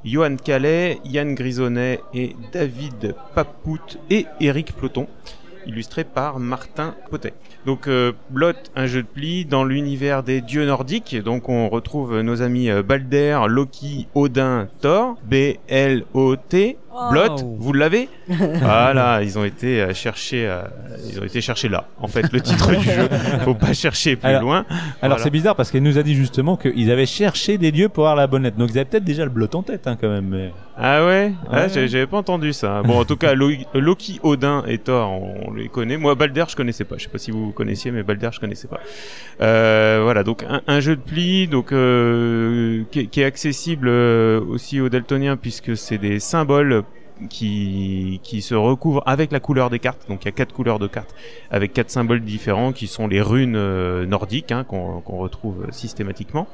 [0.04, 5.08] Johan Calais, Yann Grisonnet et David Papout et Eric Ploton
[5.66, 7.35] illustré par Martin Potet.
[7.66, 11.16] Donc euh, Blot, un jeu de pli dans l'univers des dieux nordiques.
[11.16, 16.55] Donc on retrouve nos amis euh, Balder, Loki, Odin, Thor, B-L-O-T.
[16.66, 17.57] Blot, Wow.
[17.59, 20.62] vous l'avez Voilà, ils ont été euh, chercher, euh,
[21.09, 21.88] ils ont été chercher là.
[22.00, 23.09] En fait, le titre du jeu,
[23.44, 24.64] faut pas chercher plus Alors- loin.
[24.70, 25.18] Alors Voilà.
[25.18, 28.16] c'est bizarre parce qu'elle nous a dit justement qu'ils avaient cherché des dieux pour avoir
[28.16, 28.57] la bonne lettre.
[28.57, 30.28] Donc ils avaient peut-être déjà le blot en tête hein, quand même.
[30.28, 30.52] Mais...
[30.76, 31.68] Ah ouais, Ah, Ouais.
[31.72, 32.83] j'avais j'avais pas entendu ça.
[32.83, 35.96] Bon, en tout cas, Lo- Loki, Odin et Thor, on, on les connaît.
[35.96, 36.96] Moi, Balder, je connaissais pas.
[36.98, 38.80] Je sais pas si vous connaissiez, mais Balder, je connaissais pas.
[39.40, 43.88] Euh, voilà, donc un, un jeu de pli, donc euh, qui, est- qui est accessible
[43.88, 46.83] euh, aussi aux Daltoniens puisque c'est des symboles
[47.29, 50.09] qui, qui se recouvrent avec la couleur des cartes.
[50.09, 51.14] Donc il y a quatre couleurs de cartes
[51.50, 56.46] avec quatre symboles différents qui sont les runes euh, nordiques hein, qu'on qu'on retrouve systématiquement.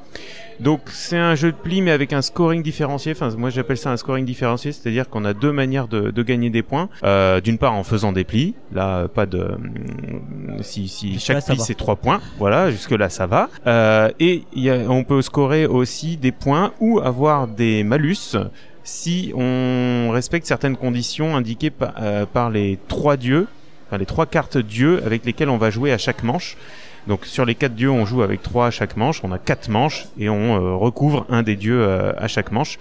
[0.59, 3.13] Donc c'est un jeu de pli mais avec un scoring différencié.
[3.13, 6.49] Enfin moi j'appelle ça un scoring différencié, c'est-à-dire qu'on a deux manières de, de gagner
[6.49, 6.89] des points.
[7.03, 11.57] Euh, D'une part en faisant des plis, là pas de hum, si, si chaque pli
[11.59, 13.49] c'est trois points, voilà jusque là ça va.
[13.67, 18.35] Euh, et y a, on peut scorer aussi des points ou avoir des malus
[18.83, 23.47] si on respecte certaines conditions indiquées euh, par les trois dieux,
[23.87, 26.57] enfin les trois cartes dieux avec lesquelles on va jouer à chaque manche.
[27.07, 29.21] Donc sur les quatre dieux, on joue avec trois à chaque manche.
[29.23, 32.77] On a quatre manches et on euh, recouvre un des dieux euh, à chaque manche.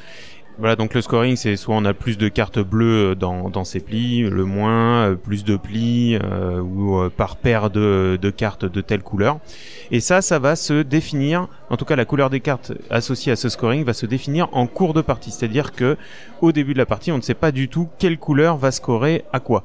[0.58, 3.80] Voilà, donc le scoring, c'est soit on a plus de cartes bleues dans, dans ces
[3.80, 8.66] plis, le moins, euh, plus de plis, euh, ou euh, par paire de, de cartes
[8.66, 9.38] de telle couleur.
[9.90, 13.36] Et ça, ça va se définir, en tout cas la couleur des cartes associées à
[13.36, 15.30] ce scoring va se définir en cours de partie.
[15.30, 15.96] C'est-à-dire que
[16.42, 19.24] au début de la partie, on ne sait pas du tout quelle couleur va scorer
[19.32, 19.64] à quoi.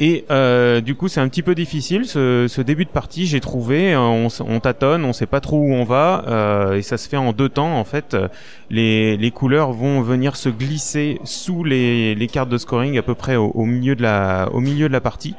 [0.00, 3.26] Et euh, du coup, c'est un petit peu difficile ce, ce début de partie.
[3.26, 6.82] J'ai trouvé, euh, on, on tâtonne, on sait pas trop où on va, euh, et
[6.82, 7.78] ça se fait en deux temps.
[7.78, 8.16] En fait,
[8.70, 13.14] les, les couleurs vont venir se glisser sous les, les cartes de scoring à peu
[13.14, 15.36] près au, au milieu de la, au milieu de la partie.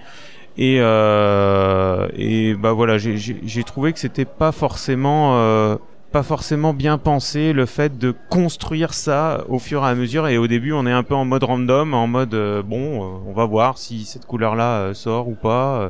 [0.58, 5.76] Et, euh, et bah voilà, j'ai trouvé que c'était pas forcément euh,
[6.16, 10.30] pas forcément bien pensé le fait de construire ça au fur et à mesure.
[10.30, 13.18] Et au début on est un peu en mode random en mode euh, bon euh,
[13.28, 15.76] on va voir si cette couleur là sort ou pas.
[15.76, 15.90] Euh,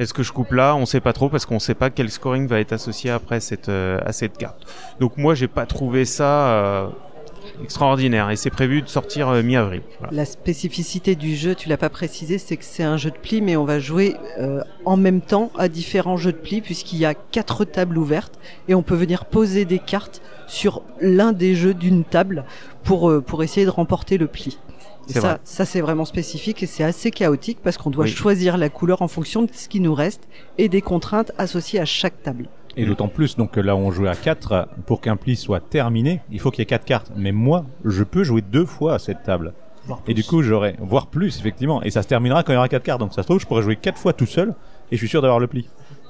[0.00, 0.74] est-ce que je coupe là?
[0.74, 3.68] On sait pas trop parce qu'on sait pas quel scoring va être associé après cette
[3.68, 4.66] euh, à cette carte.
[4.98, 6.88] Donc moi j'ai pas trouvé ça euh,
[7.62, 10.14] extraordinaire et c'est prévu de sortir euh, mi-avril voilà.
[10.16, 13.40] La spécificité du jeu, tu l'as pas précisé, c'est que c'est un jeu de plis,
[13.40, 17.04] mais on va jouer euh, en même temps à différents jeux de plis, puisqu'il y
[17.04, 21.74] a quatre tables ouvertes et on peut venir poser des cartes sur l'un des jeux
[21.74, 22.44] d'une table
[22.84, 24.58] pour euh, pour essayer de remporter le pli.
[25.08, 25.38] Et ça, vrai.
[25.44, 28.10] ça c'est vraiment spécifique et c'est assez chaotique parce qu'on doit Oui.
[28.10, 31.84] choisir la couleur en fonction de ce qui nous reste et des contraintes associées à
[31.84, 32.48] chaque table.
[32.76, 36.38] Et d'autant plus, donc là on jouait à 4, pour qu'un pli soit terminé, il
[36.38, 37.10] faut qu'il y ait quatre cartes.
[37.16, 39.52] Mais moi, je peux jouer deux fois à cette table.
[39.86, 41.82] Voire Et du coup, j'aurai, voire plus, effectivement.
[41.82, 43.00] Et ça se terminera quand il y aura quatre cartes.
[43.00, 44.54] Donc ça se trouve, je pourrais jouer quatre fois tout seul,
[44.90, 45.68] et je suis sûr d'avoir le pli.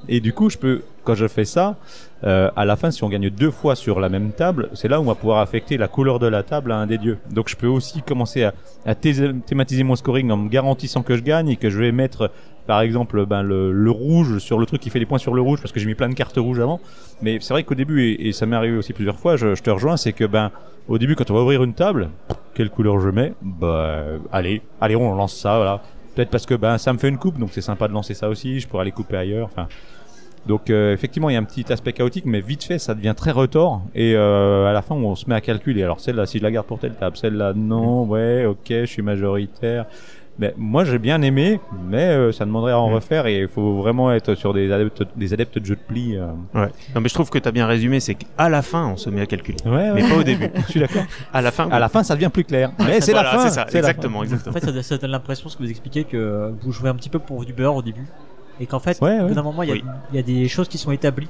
[0.08, 1.76] Et du coup, je peux, quand je fais ça,
[2.24, 5.00] euh, à la fin, si on gagne deux fois sur la même table, c'est là
[5.00, 7.18] où on va pouvoir affecter la couleur de la table à un des dieux.
[7.30, 11.16] Donc je peux aussi commencer à, à thé- thématiser mon scoring en me garantissant que
[11.16, 12.30] je gagne et que je vais mettre,
[12.66, 15.60] par exemple, ben, le, rouge sur le truc qui fait des points sur le rouge
[15.60, 16.80] parce que j'ai mis plein de cartes rouges avant.
[17.22, 19.96] Mais c'est vrai qu'au début, et, ça m'est arrivé aussi plusieurs fois, je, te rejoins,
[19.96, 20.50] c'est que ben,
[20.88, 22.10] au début, quand on va ouvrir une table,
[22.54, 23.32] quelle couleur je mets?
[23.42, 25.82] Bah, allez, allez, on lance ça, voilà.
[26.20, 28.28] Peut-être parce que ben ça me fait une coupe, donc c'est sympa de lancer ça
[28.28, 28.60] aussi.
[28.60, 29.46] Je pourrais aller couper ailleurs.
[29.46, 29.68] Enfin,
[30.44, 33.14] donc euh, effectivement, il y a un petit aspect chaotique, mais vite fait, ça devient
[33.16, 33.80] très retors.
[33.94, 35.82] Et euh, à la fin, on se met à calculer.
[35.82, 39.00] Alors celle-là, si je la garde pour telle table, celle-là, non, ouais, ok, je suis
[39.00, 39.86] majoritaire.
[40.40, 42.94] Mais moi, j'ai bien aimé, mais euh, ça demanderait à en Mm.
[42.94, 46.16] refaire et il faut vraiment être sur des adeptes, des adeptes de jeux de pli.
[46.16, 46.28] euh.
[46.54, 49.10] ouais non mais je trouve que t'as bien résumé c'est qu'à la fin on se
[49.10, 50.08] met à calculer Ouais, mais ouais.
[50.08, 51.02] pas au début je suis d'accord.
[51.32, 52.72] à la fin À la fin, ça devient plus clair.
[52.78, 53.48] Mais c'est Voilà, la fin.
[53.48, 53.88] c'est ça c'est la fin.
[53.90, 56.88] exactement exactement En fait, ça, ça donne l'impression, ce que vous expliquez, que vous jouez
[56.88, 58.06] un petit peu pour du beurre au début.
[58.60, 59.34] Et qu'en fait, Ouais, au bout ouais.
[59.34, 59.84] d'un moment, il y, a- Oui.
[60.12, 61.28] il y a des choses qui sont établies.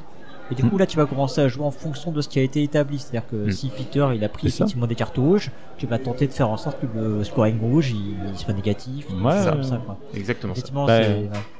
[0.51, 0.79] Et du coup, Mm.
[0.81, 2.99] là, tu vas commencer à jouer en fonction de ce qui a été établi.
[2.99, 3.51] C'est-à-dire que Mm.
[3.53, 4.65] si Peter, il a pris ça.
[4.65, 7.91] effectivement des cartes rouges, tu vas tenter de faire en sorte que le scoring rouge,
[7.93, 9.07] il, il soit négatif.
[9.23, 9.97] Ouais, ça, ça, quoi.
[10.15, 10.53] exactement.
[10.53, 11.01] Effectivement, Bah.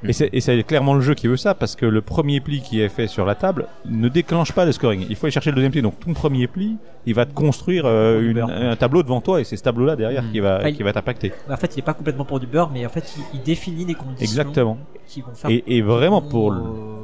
[0.03, 2.89] Et c'est, clairement le jeu qui veut ça parce que le premier pli qui est
[2.89, 5.07] fait sur la table ne déclenche pas le scoring.
[5.09, 5.83] Il faut aller chercher le deuxième pli.
[5.83, 6.77] Donc ton premier pli,
[7.07, 10.23] il va te construire euh, une- un tableau devant toi et c'est ce tableau-là derrière
[10.23, 10.33] Mm.
[10.33, 11.33] qui va Ah, qui va t'impacter.
[11.49, 13.85] En fait, il est pas complètement pour du beurre, mais en fait, il, il définit
[13.85, 14.77] les conditions Exactement.
[15.07, 15.51] qui vont faire.
[15.51, 16.61] Et, et vraiment pour le,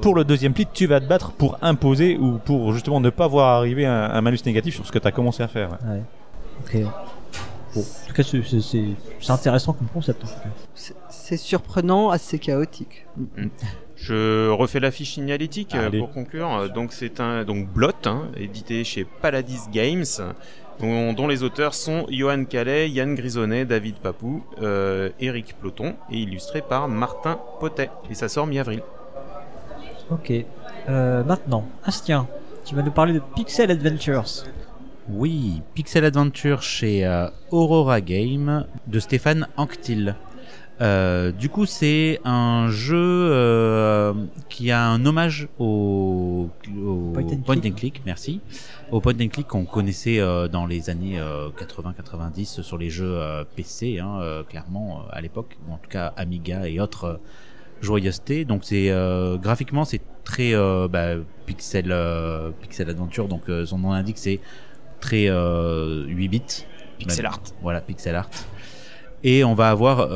[0.06, 3.26] pour le deuxième pli, tu vas te battre pour imposer ou pour justement ne pas
[3.26, 5.70] voir arriver un, un malus négatif sur ce que tu as commencé à faire.
[5.84, 6.00] ouais.
[6.60, 6.80] Ok.
[7.74, 7.80] Bon.
[7.80, 10.22] En tout cas, c'est, intéressant comme concept.
[10.76, 13.04] C'est- surprenant, assez chaotique.
[13.96, 15.98] Je refais la fiche signalétique euh, Allez.
[15.98, 16.54] pour conclure.
[16.54, 20.04] Euh, Donc c'est un donc Blot, hein, édité chez Paladis Games,
[20.78, 26.18] dont, dont les auteurs sont Johan Calais, Yann Grisonnet, David Papou, euh, Eric Ploton, et
[26.18, 27.90] illustré par Martin Potet.
[28.08, 28.82] Et ça sort mi-avril.
[30.10, 30.32] Ok.
[30.88, 32.28] Euh, maintenant, Astien,
[32.64, 34.44] tu vas nous parler de Pixel Adventures.
[35.08, 40.14] Oui, Pixel Adventure chez euh, Aurora Game de Stéphane Anctil.
[40.82, 44.12] Euh, du coup, c'est un jeu euh,
[44.50, 47.72] qui a un hommage au, au Point and point click.
[47.72, 48.40] and click, merci,
[48.90, 51.18] au point and click qu'on connaissait euh, dans les années
[51.58, 55.88] 80-90 sur les jeux euh, PC, hein, euh, clairement euh, à l'époque, ou en tout
[55.88, 57.20] cas Amiga et autres
[57.86, 58.44] joyeusetés.
[58.44, 61.14] Donc c'est euh, graphiquement c'est très euh, bah,
[61.46, 64.40] pixel euh, pixel adventure, donc son nom l'indique, c'est
[65.00, 66.42] très euh, 8 bits.
[66.98, 67.40] Pixel Même- art.
[67.62, 68.28] Voilà, pixel art.
[69.24, 70.08] Et on va avoir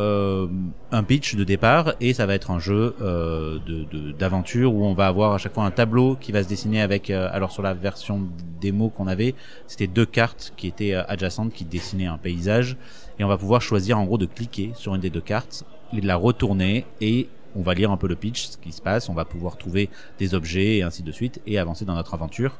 [0.92, 4.85] un pitch de départ et ça va être un jeu euh, de de- d'aventure où
[4.85, 7.62] on va avoir à chaque fois un tableau qui va se dessiner avec alors sur
[7.62, 8.28] la version
[8.61, 9.35] démo qu'on avait
[9.66, 12.76] c'était deux cartes qui étaient adjacentes qui dessinaient un paysage
[13.18, 15.64] et on va pouvoir choisir en gros de cliquer sur une des deux cartes
[15.96, 18.82] et de la retourner et on va lire un peu le pitch ce qui se
[18.82, 22.14] passe on va pouvoir trouver des objets et ainsi de suite et avancer dans notre
[22.14, 22.58] aventure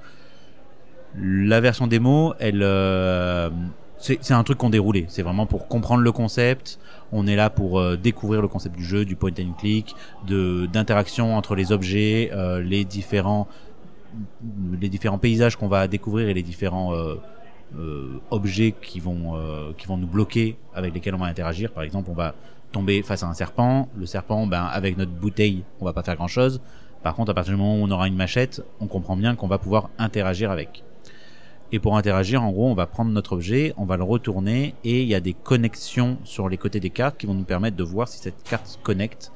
[1.19, 3.51] la version démo, elle, euh,
[3.99, 5.07] c'est un truc qu'on déroulait.
[5.09, 6.79] C'est vraiment pour comprendre le concept.
[7.13, 9.95] On est là pour euh, découvrir le concept du jeu, du point and click,
[10.27, 13.49] de d'interaction entre les objets, euh, les différents
[14.81, 16.93] les différents paysages qu'on va découvrir et les différents
[18.33, 19.39] objets qui vont
[19.79, 21.71] qui vont nous bloquer avec lesquels on va interagir.
[21.71, 22.35] Par exemple, on va
[22.73, 23.89] tomber face à un serpent.
[23.97, 26.61] Le serpent, ben avec notre bouteille, on va pas faire grand chose.
[27.03, 29.49] Par contre, à partir du moment où on aura une machette, on comprend bien qu'on
[29.49, 30.85] va pouvoir interagir avec.
[31.73, 35.03] Et pour interagir, en gros, on va prendre notre objet, on va le retourner et
[35.03, 37.85] il y a des connexions sur les côtés des cartes qui vont nous permettre de
[37.85, 39.31] voir si cette carte se connecte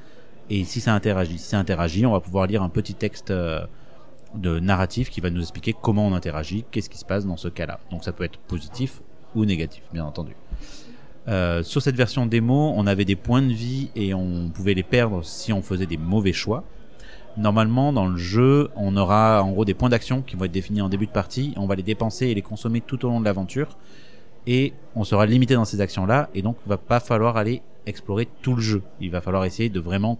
[0.50, 1.38] et si ça interagit.
[1.38, 3.64] Si ça interagit, on va pouvoir lire un petit texte euh,
[4.34, 7.48] de narratif qui va nous expliquer comment on interagit, qu'est-ce qui se passe dans ce
[7.48, 7.78] cas-là.
[7.90, 9.00] Donc ça peut être positif
[9.36, 10.34] ou négatif, bien entendu.
[11.26, 14.82] Euh, sur cette version démo, on avait des points de vie et on pouvait les
[14.82, 16.64] perdre si on faisait des mauvais choix.
[17.36, 20.82] Normalement, dans le jeu, on aura en gros des points d'action qui vont être définis
[20.82, 21.52] en début de partie.
[21.56, 23.76] On va les dépenser et les consommer tout au long de l'aventure.
[24.46, 26.28] Et on sera limité dans ces actions-là.
[26.34, 28.82] Et donc, il va pas falloir aller explorer tout le jeu.
[29.00, 30.18] Il va falloir essayer de vraiment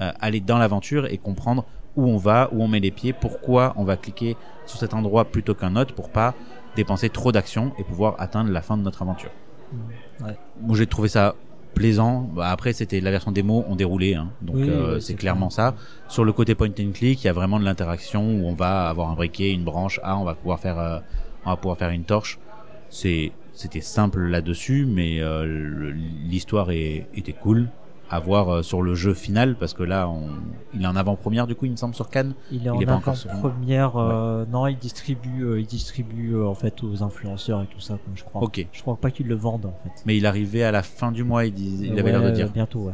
[0.00, 1.64] euh, aller dans l'aventure et comprendre
[1.96, 5.24] où on va, où on met les pieds, pourquoi on va cliquer sur cet endroit
[5.24, 6.34] plutôt qu'un autre pour pas
[6.76, 9.30] dépenser trop d'actions et pouvoir atteindre la fin de notre aventure.
[10.20, 10.36] Ouais.
[10.60, 11.34] Moi, j'ai trouvé ça
[11.76, 12.28] plaisant.
[12.34, 14.30] Bah, après, c'était la version démo, on déroulait, hein.
[14.42, 15.74] donc Oui, euh, c'est clairement ça.
[16.08, 18.88] Sur le côté point and click, il y a vraiment de l'interaction où on va
[18.88, 20.98] avoir un briquet, une branche, ah, on va pouvoir faire, euh,
[21.44, 22.38] on va pouvoir faire une torche.
[22.88, 25.92] C'est, c'était simple là-dessus, mais euh,
[26.24, 27.68] l'histoire était cool.
[28.08, 30.28] À voir euh, sur le jeu final, parce que là, on...
[30.74, 32.34] il est en avant-première du coup, il me semble, sur Cannes.
[32.52, 33.96] Il est Il en avant-première.
[33.96, 37.94] euh, Non, il distribue, euh, il distribue euh, en fait aux influenceurs et tout ça,
[38.04, 38.42] comme je crois.
[38.42, 38.64] Ok.
[38.72, 40.02] Je crois pas qu'ils le vendent en fait.
[40.06, 42.30] Mais il arrivait à la fin du mois, il, dis- il avait Ouais, l'air de
[42.30, 42.50] dire.
[42.52, 42.92] Bientôt, ouais.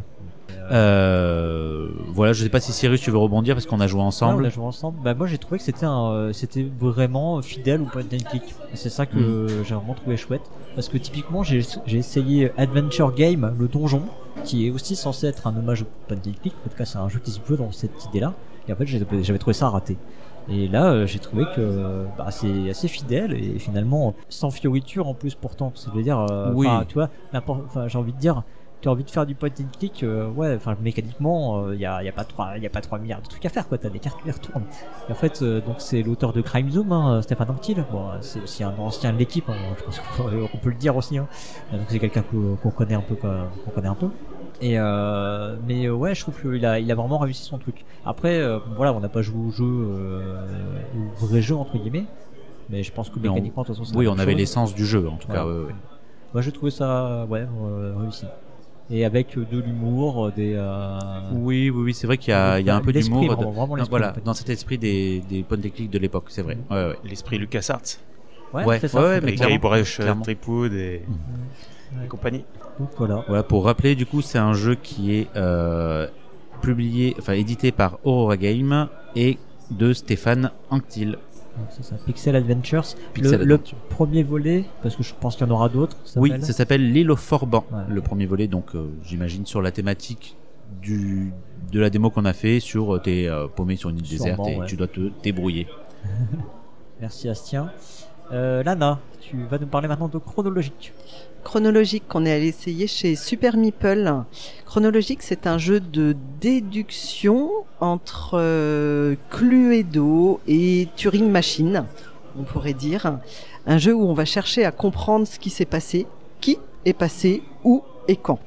[0.71, 4.05] Euh, voilà, je sais pas si Cyrus tu veux rebondir parce qu'on a joué Ouais,
[4.05, 4.47] on ensemble.
[4.47, 4.99] a joué ensemble.
[5.03, 8.55] Bah, moi, j'ai trouvé que c'était un, euh, c'était vraiment fidèle au point and click.
[8.75, 9.65] C'est ça que Mm.
[9.65, 10.43] j'ai vraiment trouvé chouette.
[10.75, 14.03] Parce que typiquement, j'ai, j'ai essayé Adventure Game, le donjon,
[14.45, 16.55] qui est aussi censé être un hommage au point and click.
[16.67, 18.33] En tout cas, c'est un jeu qui se veut dans cette idée-là.
[18.69, 19.97] Et en fait, j'avais trouvé ça raté.
[20.49, 25.15] Et là, euh, j'ai trouvé que bah, c'est assez fidèle et finalement sans fioriture en
[25.15, 25.71] plus pourtant.
[25.77, 26.67] Ça veut dire, euh, Oui.
[26.89, 27.11] tu vois,
[27.87, 28.43] j'ai envie de dire,
[28.83, 31.87] tu as envie de faire du point and click, euh, ouais, enfin mécaniquement, il y,
[31.87, 33.79] a, y a pas trois, y a pas trois milliards de trucs à faire quoi.
[33.79, 34.65] T'as des cartes qui les retournent.
[35.09, 37.85] Et en fait, euh, donc c'est l'auteur de Crime Zoom, hein, Stéphane Anctil.
[37.91, 40.77] Bon, c'est aussi un ancien de l'équipe, hein, je pense qu'on peut, on peut le
[40.77, 41.17] dire aussi.
[41.17, 41.29] Hein.
[41.73, 44.09] Euh, Donc c'est quelqu'un qu'on connaît un peu, quoi, qu'on connaît un peu.
[44.61, 47.85] Et euh, mais euh, ouais, je trouve qu'il a, il a vraiment réussi son truc.
[48.05, 50.47] Après, euh, voilà, on n'a pas joué au jeu, euh,
[51.23, 52.05] au vrai jeu entre guillemets.
[52.71, 55.09] Mais je pense que mécaniquement, de toute façon, c'est Oui, on avait l'essence du jeu
[55.09, 55.45] en tout cas.
[55.47, 55.75] Ouais, ouais.
[56.33, 58.25] Moi, j'ai trouvé ça, ouais, euh, réussi.
[58.95, 60.53] Et avec euh, de l'humour, euh, des.
[60.55, 60.99] Euh...
[61.33, 63.37] Oui, oui, oui, c'est vrai qu'il y a, il y a un peu d'humour.
[63.37, 66.59] de- voilà, dans cet esprit des, des and click de l'époque, c'est vrai.
[66.71, 66.97] Ouais, ouais.
[67.05, 67.81] L'esprit LucasArts,
[68.53, 69.03] Ouais, Ouais, ça.
[69.03, 69.35] ouais, mais.
[69.35, 69.99] Gary Brush.
[70.23, 71.03] Tripwood et,
[71.97, 72.05] Ouais.
[72.05, 72.45] et compagnie.
[72.79, 73.25] Donc voilà.
[73.27, 76.07] Voilà, pour rappeler, du coup, c'est un jeu qui est euh,
[76.61, 79.39] publié, enfin édité par Aurora Game et
[79.71, 81.17] de Stéphane Anctil.
[81.57, 81.97] Donc, C'est ça.
[82.07, 82.85] Pixel Adventures.
[83.13, 83.59] Pixel le,
[83.91, 85.97] premier volet, parce que je pense qu'il y en aura d'autres.
[86.17, 87.83] Oui, ça s'appelle L'île au Forban, Ouais.
[87.89, 90.37] le premier volet, donc euh, j'imagine sur la thématique
[90.81, 91.33] du
[91.71, 94.41] de la démo qu'on a fait sur euh, t'es euh, paumé sur une île déserte
[94.47, 94.67] et ouais.
[94.67, 95.67] tu dois te débrouiller.
[97.01, 97.71] Merci Astien.
[98.33, 100.95] Euh, Lana, tu vas nous parler maintenant de chronologique.
[101.45, 104.11] Chronologique qu'on est allé essayer chez Super Meeple.
[104.65, 111.85] Chronologique, c'est un jeu de déduction entre euh, Cluedo et Turing Machine,
[112.39, 113.19] on pourrait dire.
[113.67, 116.07] Un jeu où on va chercher à comprendre ce qui s'est passé,
[116.41, 118.39] qui est passé, où et quand.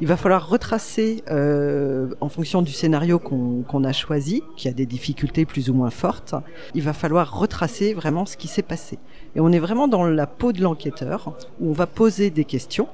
[0.00, 4.72] Il va falloir retracer euh, en fonction du scénario qu'on qu'on a choisi, qui a
[4.72, 6.34] des difficultés plus ou moins fortes.
[6.74, 8.98] Il va falloir retracer vraiment ce qui s'est passé.
[9.34, 12.88] Et on est vraiment dans la peau de l'enquêteur, où on va poser des questions.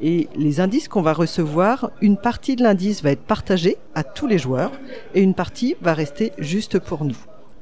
[0.00, 4.26] Et les indices qu'on va recevoir, une partie de l'indice va être partagée à tous
[4.26, 4.72] les joueurs,
[5.14, 7.16] et une partie va rester juste pour nous.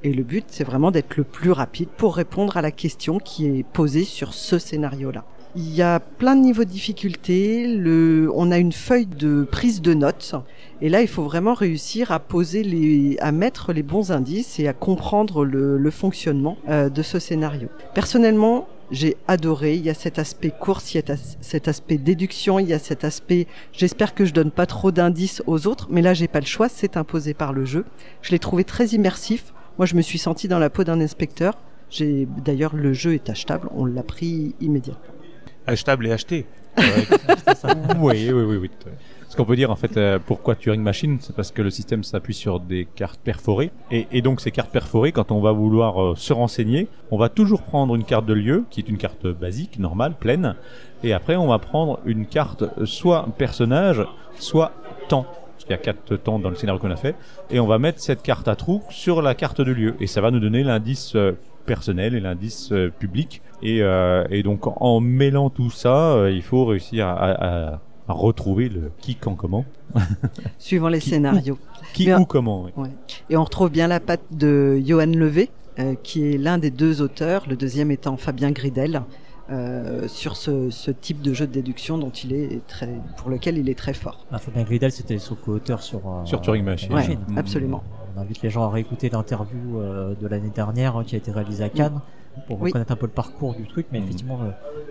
[0.04, 3.46] Et le but, c'est vraiment d'être le plus rapide pour répondre à la question qui
[3.46, 5.24] est posée sur ce scénario-là.
[5.54, 7.66] Il y a plein de niveaux de difficulté.
[7.66, 10.34] Le, on a une feuille de prise de notes.
[10.80, 14.66] Et là, il faut vraiment réussir à poser les, à mettre les bons indices et
[14.66, 17.68] à comprendre le, le fonctionnement euh, de ce scénario.
[17.92, 19.74] Personnellement, j'ai adoré.
[19.74, 22.78] Il y a cet aspect course, il y a cet aspect déduction, il y a
[22.78, 23.46] cet aspect.
[23.72, 26.70] J'espère que je donne pas trop d'indices aux autres, mais là, j'ai pas le choix.
[26.70, 27.84] C'est imposé par le jeu.
[28.22, 29.52] Je l'ai trouvé très immersif.
[29.76, 31.58] Moi, je me suis senti dans la peau d'un inspecteur.
[31.90, 33.68] J'ai d'ailleurs le jeu est achetable.
[33.74, 35.11] On l'a pris immédiatement.
[35.66, 36.46] Achetable et acheté.
[37.98, 38.70] oui, oui, oui, oui.
[39.32, 42.04] Ce qu'on peut dire en fait, euh, pourquoi Turing Machine, c'est parce que le système
[42.04, 43.70] s'appuie sur des cartes perforées.
[43.90, 47.62] Et, donc ces cartes perforées, quand on va vouloir euh, se renseigner, on va toujours
[47.62, 50.54] prendre une carte de lieu, qui est une carte basique, normale, pleine.
[51.02, 54.04] Et après, on va prendre une carte euh, soit personnage,
[54.38, 54.72] soit
[55.08, 55.24] temps.
[55.24, 57.14] Parce qu'il y a quatre temps dans le scénario qu'on a fait.
[57.50, 59.94] Et on va mettre cette carte à trous sur la carte de lieu.
[60.00, 61.32] Et ça va nous donner l'indice euh,
[61.64, 63.42] personnel et l'indice euh, public.
[63.62, 68.12] Et, euh, et donc en mêlant tout ça, euh, il faut réussir à, à- à
[68.14, 69.64] retrouver le qui, quand, comment.
[70.58, 71.58] Suivant les Qui- scénarios.
[71.94, 72.66] Qui, Mais où, comment.
[72.76, 72.88] oui.
[73.30, 77.00] Et on retrouve bien la patte de Johan Levé, euh, qui est l'un des deux
[77.00, 79.02] auteurs, le deuxième étant Fabien Gridel,
[79.50, 82.88] euh, sur ce, ce type de jeu de déduction dont il est très,
[83.18, 84.24] pour lequel il est très fort.
[84.32, 86.92] Ah, Fabien Gridel, c'était son co-auteur sur, euh, Sur Turing Machine.
[86.92, 87.38] Ouais, Mm.
[87.38, 87.82] absolument.
[88.16, 91.30] On invite les gens à réécouter l'interview euh, de l'année dernière hein, qui a été
[91.30, 92.00] réalisée à Cannes
[92.46, 92.70] pour Oui.
[92.70, 94.04] reconnaître un peu le parcours du truc, mais Mm.
[94.04, 94.50] effectivement, euh,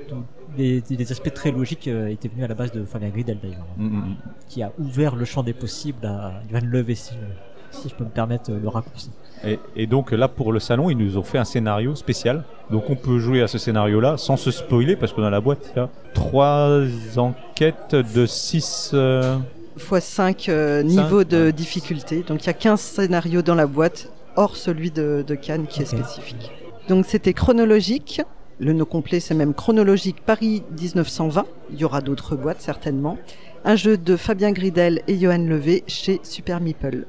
[0.10, 0.24] tous
[0.58, 3.66] les, les aspects très logiques euh, étaient venus à la base de Fabien Gridel d'ailleurs,
[3.78, 4.16] Mm, mm,
[4.48, 8.04] qui a ouvert le champ des possibles à Johan Levé, si, je- si je peux
[8.04, 9.12] me permettre euh, le raccourci.
[9.44, 12.44] Et, et donc là pour le salon, ils nous ont fait un scénario spécial.
[12.70, 15.72] Donc on peut jouer à ce scénario-là sans se spoiler parce que dans la boîte
[15.76, 16.80] il y a trois
[17.18, 18.92] enquêtes de six.
[18.94, 19.38] euh,
[19.78, 20.50] Fois 5
[20.84, 22.24] niveaux de difficulté.
[22.28, 25.82] Donc il y a 15 scénarios dans la boîte, hors celui de, de Cannes qui
[25.82, 26.52] est spécifique.
[26.90, 28.22] Donc c'était chronologique.
[28.60, 31.46] Le nom complet, c'est même chronologique Paris 1920.
[31.72, 33.18] Il y aura d'autres boîtes certainement.
[33.66, 37.06] Un jeu de Fabien Gridel et Johan Levé chez Super Meeple.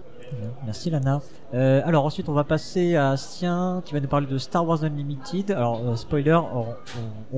[0.65, 1.21] Merci Lana.
[1.53, 4.83] Euh, alors ensuite on va passer à Sien qui va nous parler de Star Wars
[4.83, 5.51] Unlimited.
[5.51, 6.65] Alors euh, spoiler, on, on-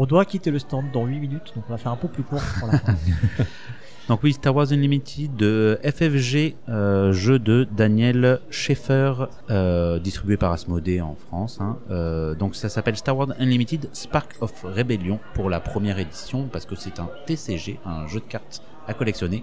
[0.02, 2.22] on doit quitter le stand dans 8 minutes, donc on va faire un peu plus
[2.22, 2.94] court pour la fin.
[4.08, 9.14] Donc oui, Star Wars Unlimited de FFG, euh, jeu de Daniel Schaeffer,
[9.48, 11.58] euh, distribué par Asmodée en France.
[11.62, 11.78] hein.
[11.90, 16.66] Euh, donc ça s'appelle Star Wars Unlimited Spark of Rebellion pour la première édition parce
[16.66, 19.42] que c'est un TCG, un jeu de cartes à collectionner.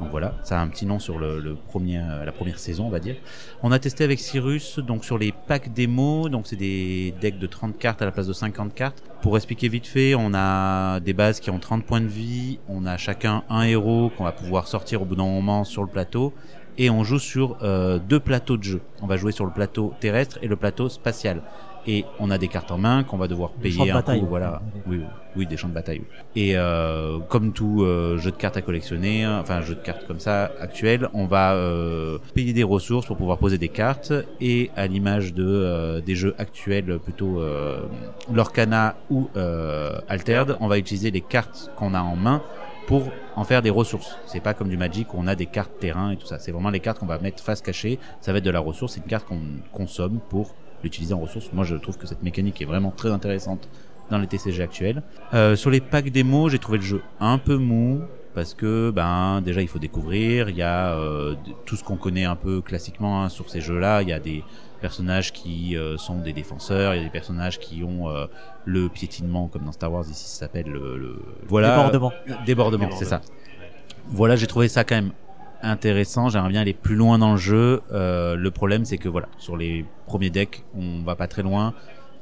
[0.00, 2.86] Donc voilà, ça a un petit nom sur le, le premier, euh, la première saison,
[2.86, 3.16] on va dire.
[3.62, 7.46] On a testé avec Cyrus, donc sur les packs démo, donc c'est des decks de
[7.46, 9.02] 30 cartes à la place de 50 cartes.
[9.22, 12.84] Pour expliquer vite fait, on a des bases qui ont 30 points de vie, on
[12.84, 16.34] a chacun un héros qu'on va pouvoir sortir au bout d'un moment sur le plateau,
[16.78, 18.82] et on joue sur euh, deux plateaux de jeu.
[19.00, 21.42] On va jouer sur le plateau terrestre et le plateau spatial.
[21.86, 24.00] Et on a des cartes en main qu'on va devoir Des champs payer de un
[24.00, 24.20] bataille.
[24.20, 24.60] coup, voilà.
[24.86, 25.00] Oui,
[25.36, 26.02] oui, des champs de bataille.
[26.34, 30.06] Et euh, comme tout euh, jeu de cartes à collectionner, hein, enfin jeu de cartes
[30.06, 34.12] comme ça actuel, on va euh, payer des ressources pour pouvoir poser des cartes.
[34.40, 37.82] Et à l'image de euh, des jeux actuels, plutôt euh,
[38.32, 42.42] Lorcana ou euh, Altered, on va utiliser les cartes qu'on a en main
[42.86, 44.16] pour en faire des ressources.
[44.26, 46.38] C'est pas comme du Magic où on a des cartes terrain et tout ça.
[46.38, 47.98] C'est vraiment les cartes qu'on va mettre face cachée.
[48.20, 48.94] Ça va être de la ressource.
[48.94, 49.40] C'est une carte qu'on
[49.72, 50.54] consomme pour
[50.86, 51.50] l'utiliser en ressources.
[51.52, 53.68] Moi, je trouve que cette mécanique est vraiment très intéressante
[54.10, 55.02] dans les TCG actuels.
[55.34, 58.00] Euh, sur les packs démo, j'ai trouvé le jeu un peu mou
[58.34, 60.48] parce que ben déjà il faut découvrir.
[60.50, 61.34] Il y a euh,
[61.64, 64.02] tout ce qu'on connaît un peu classiquement hein, sur ces jeux-là.
[64.02, 64.44] Il y a des
[64.80, 68.26] personnages qui euh, sont des défenseurs, il y a des personnages qui ont euh,
[68.66, 71.18] le piétinement comme dans Star Wars ici ça s'appelle le, le-
[71.48, 72.12] voilà Débordement.
[72.44, 73.22] débordement, c'est ça.
[74.08, 75.12] Voilà, j'ai trouvé ça quand même
[75.66, 76.28] intéressant.
[76.28, 77.82] J'aimerais bien aller plus loin dans le jeu.
[77.92, 81.74] Euh, le problème, c'est que voilà, sur les premiers decks, on va pas très loin.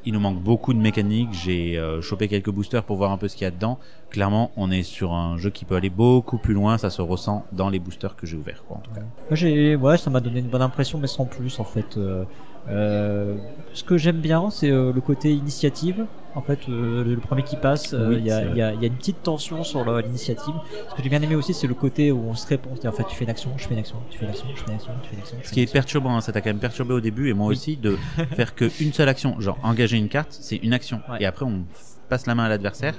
[0.07, 1.31] Il nous manque beaucoup de mécanique.
[1.33, 3.79] J'ai euh, chopé quelques boosters pour voir un peu ce qu'il y a dedans.
[4.11, 6.77] Clairement, on est sur un jeu qui peut aller beaucoup plus loin.
[6.77, 10.21] Ça se ressent dans les boosters que j'ai ouverts, quoi, en j'ai, ouais, ça m'a
[10.21, 11.97] donné une bonne impression, mais sans plus en fait.
[11.97, 12.25] Euh,
[12.69, 16.07] ce que j'aime bien, c'est euh, le côté initiative.
[16.37, 18.95] En fait, euh, le premier qui passe, euh, Oui, il y, a, y, y une
[18.97, 20.55] petite tension sur l'initiative.
[20.91, 22.71] Ce que j'ai bien aimé aussi, c'est le côté où on se répond.
[22.73, 24.61] En fait, tu fais une action, je fais une action, tu fais une action, je
[24.61, 25.37] fais une action, tu fais une action.
[25.45, 27.55] Ce qui est perturbant, hein, ça t'a quand même perturbé au début et moi Oui.
[27.55, 27.97] aussi de
[28.35, 31.19] faire qu'une seule action, genre engager une carte, c'est une action Ouais.
[31.21, 31.65] et après on
[32.09, 32.95] passe la main à l'adversaire.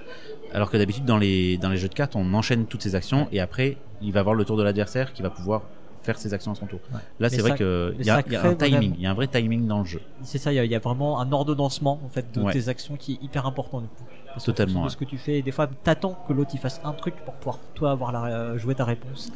[0.53, 3.27] Alors que d'habitude dans les dans les jeux de cartes, on enchaîne toutes ces actions
[3.33, 5.63] et après il va avoir le tour de l'adversaire qui va pouvoir
[6.05, 6.79] faire ses actions à son tour.
[6.93, 6.99] Ouais.
[7.19, 9.11] Là, c'est vrai ça- que mais il y y a un timing, il y a
[9.11, 10.01] un vrai timing dans le jeu.
[10.21, 12.53] C'est ça, il y, a- il y a vraiment un ordonnancement en fait de Ouais.
[12.53, 14.03] tes actions qui est hyper important du coup.
[14.27, 14.89] Parce Totalement, de ouais.
[14.91, 17.33] ce que tu fais, et des fois t'attends que l'autre il fasse un truc pour
[17.35, 19.31] pouvoir toi avoir la, euh, jouer ta réponse.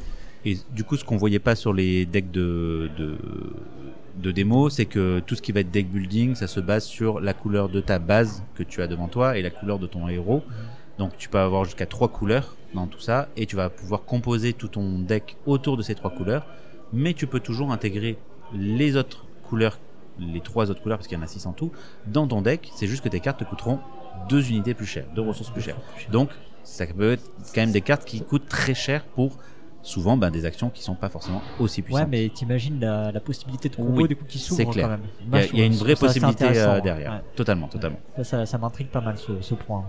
[0.46, 3.18] Et du coup, ce qu'on voyait pas sur les decks de, de,
[4.18, 7.20] de démo, c'est que tout ce qui va être deck building, ça se base sur
[7.20, 10.08] la couleur de ta base que tu as devant toi et la couleur de ton
[10.08, 10.44] héros.
[11.00, 14.54] Donc tu peux avoir jusqu'à trois couleurs dans tout ça et tu vas pouvoir composer
[14.54, 16.46] tout ton deck autour de ces trois couleurs.
[16.94, 18.18] Mais tu peux toujours intégrer
[18.54, 19.80] les autres couleurs,
[20.20, 21.72] les trois autres couleurs, parce qu'il y en a six en tout,
[22.08, 22.70] dans ton deck.
[22.76, 23.80] C'est juste que tes cartes te coûteront
[24.28, 25.78] deux unités plus chères, deux ressources plus chères.
[26.12, 26.30] Donc,
[26.64, 27.24] ça peut être
[27.56, 29.38] quand même des cartes qui coûtent très cher pour
[29.82, 32.08] souvent ben, des actions qui sont pas forcément aussi Ouais, puissantes.
[32.10, 35.00] mais t'imagines la, la possibilité de combo Oui, du coup qui s'ouvre quand même.
[35.32, 36.82] Il y a, y une vraie possibilité euh, ouais.
[36.82, 37.12] derrière.
[37.14, 37.22] Ouais.
[37.36, 38.00] Totalement, totalement.
[38.18, 39.86] Ça, ça, ça m'intrigue pas mal ce, ce point.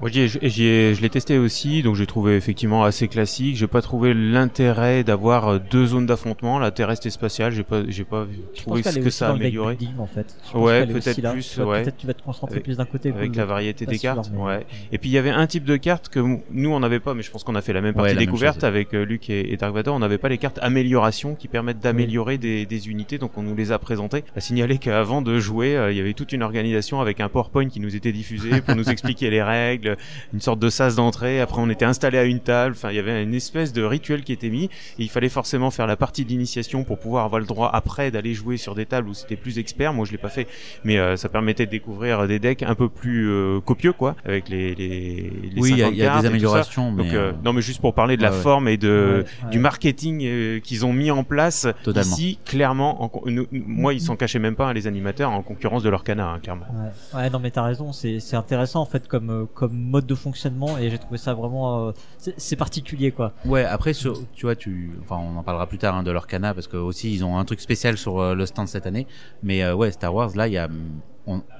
[0.00, 3.56] Moi, j'y ai- j'y ai- je l'ai testé aussi, donc j'ai trouvé effectivement assez classique.
[3.56, 6.58] J'ai pas trouvé l'intérêt d'avoir euh, deux zones d'affrontement.
[6.58, 9.26] La terrestre et spatiale, j'ai pas, j'ai pas vu- Je trouvé pense ce que ça
[9.26, 9.76] a dans le deck amélioré.
[9.76, 10.36] building, en fait.
[10.52, 11.82] Ouais, peut-être plus, Tu vas- ouais.
[11.84, 13.10] Peut-être tu vas te concentrer Avec- plus d'un côté.
[13.10, 14.66] Avec la variété des sûr, cartes, mais- ouais.
[14.90, 16.18] Et puis il y avait un type de carte que
[16.50, 18.20] nous on n'avait pas, mais je pense qu'on a fait la même Ouais, partie la
[18.20, 19.94] découverte avec euh, Luc et, et Dark Vador.
[19.94, 23.54] On n'avait pas les cartes amélioration qui permettent d'améliorer des, des unités, donc on nous
[23.54, 24.24] les a présentées.
[24.34, 27.68] À signaler qu'avant de jouer, euh, il y avait toute une organisation avec un PowerPoint
[27.68, 29.83] qui nous était diffusé pour nous expliquer les règles,
[30.32, 31.40] une sorte de sas d'entrée.
[31.40, 32.74] Après on était installé à une table.
[32.76, 34.64] Enfin il y avait une espèce de rituel qui était mis.
[34.64, 34.70] Et
[35.04, 38.56] il fallait forcément faire la partie d'initiation pour pouvoir avoir le droit après d'aller jouer
[38.56, 39.92] sur des tables où c'était plus expert.
[39.92, 40.46] Moi je l'ai pas fait,
[40.84, 44.48] mais euh, ça permettait de découvrir des decks un peu plus euh, copieux quoi, avec
[44.48, 47.04] les les, les Oui, il y a, 50 il y a cartes des améliorations, mais
[47.04, 49.50] Donc, euh, euh, non, mais juste pour parler de la ouais, forme et de Ouais,
[49.50, 52.12] du marketing euh, qu'ils ont mis en place Totalement.
[52.14, 53.02] ici, clairement.
[53.02, 56.04] en nous- moi, ils s'en cachaient même pas, hein, les animateurs, en concurrence de leur
[56.04, 56.66] canard, hein, clairement.
[57.14, 57.18] Ouais.
[57.20, 60.78] ouais, non mais t'as raison, c'est c'est intéressant en fait comme comme mode de fonctionnement
[60.78, 61.92] et j'ai trouvé ça vraiment euh,
[62.36, 63.32] c'est particulier quoi.
[63.44, 66.26] Ouais, après, sur, tu vois, tu, enfin, on en parlera plus tard hein, de leur
[66.26, 69.06] cana parce que aussi ils ont un truc spécial sur euh, le stand cette année.
[69.42, 70.68] Mais euh, ouais, Star Wars, là, il y a,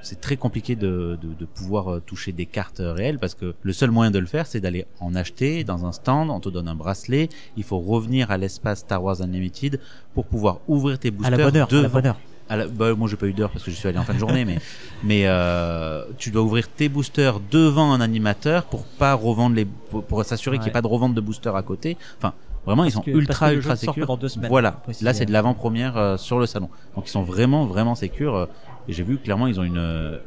[0.02, 3.90] c'est très compliqué de, de, de pouvoir toucher des cartes réelles parce que le seul
[3.90, 6.28] moyen de le faire, c'est d'aller en acheter dans un stand.
[6.30, 7.28] On te donne un bracelet.
[7.56, 9.80] Il faut revenir à l'espace Star Wars Unlimited
[10.12, 11.30] pour pouvoir ouvrir tes À boosters.
[11.30, 12.20] la bonne heure, à la bonne heure.
[12.48, 14.12] À la- bah, moi j'ai pas eu d'heure parce que je suis allé en fin
[14.14, 14.58] de journée mais
[15.02, 20.04] mais euh, tu dois ouvrir tes boosters devant un animateur pour pas revendre les pour,
[20.04, 21.96] pour s'assurer qu'il n'y ait pas de revente de boosters à côté.
[22.18, 22.34] Enfin
[22.66, 24.06] vraiment ils sont que- ultra ultra sécures.
[24.06, 24.82] dans deux semaines, voilà.
[25.02, 26.68] là c'est de l'avant-première euh, sur le salon.
[26.96, 28.46] Donc ils sont vraiment vraiment sécures euh,
[28.88, 30.18] et j'ai vu clairement ils ont une euh,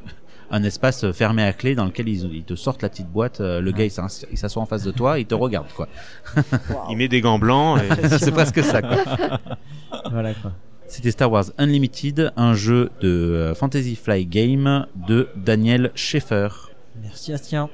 [0.50, 3.60] un espace fermé à clé dans lequel ils, ils te sortent la petite boîte euh,
[3.60, 5.88] le gars il s'assoit en face de toi il te regarde quoi.
[6.90, 7.80] Il met des gants blancs.
[8.02, 8.08] Et...
[8.18, 8.98] c'est presque ça quoi.
[10.12, 10.52] Voilà quoi.
[10.88, 16.48] C'était Star Wars Unlimited, un jeu de euh, Fantasy Fly Game de Daniel Schaeffer.
[17.02, 17.70] Merci Astien.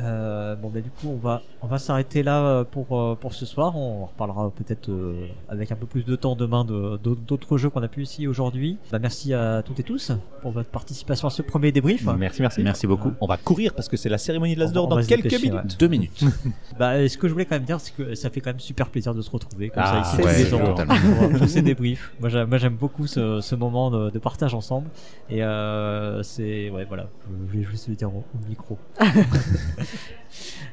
[0.00, 3.34] Euh, bon bah du coup on va on va s'arrêter là euh, pour euh, pour
[3.34, 3.76] ce soir.
[3.76, 7.68] On reparlera peut-être euh, avec un peu plus de temps demain de d'autres- d'autres jeux
[7.70, 8.78] qu'on a pu ici aujourd'hui.
[8.90, 12.04] Bah, merci à toutes et tous pour votre participation à ce premier débrief.
[12.18, 12.62] Merci, merci.
[12.62, 13.12] Merci beaucoup.
[13.20, 15.06] On va courir parce que c'est la cérémonie de l'As On d'or va- on dans
[15.06, 15.78] quelques dépêcher, minutes.
[15.78, 16.24] Deux minutes.
[16.78, 18.88] Bah, ce que je voulais quand même dire, c'est que ça fait quand même super
[18.88, 21.60] plaisir de se retrouver comme Ah, ça ici ouais, tous les ans pour, pour ces
[21.62, 22.12] débriefs.
[22.18, 24.88] Moi, j'aime, moi, j'aime beaucoup ce, ce moment de, de partage ensemble.
[25.28, 28.78] Et euh, c'est ouais, voilà, je voulais juste le dire au, au micro.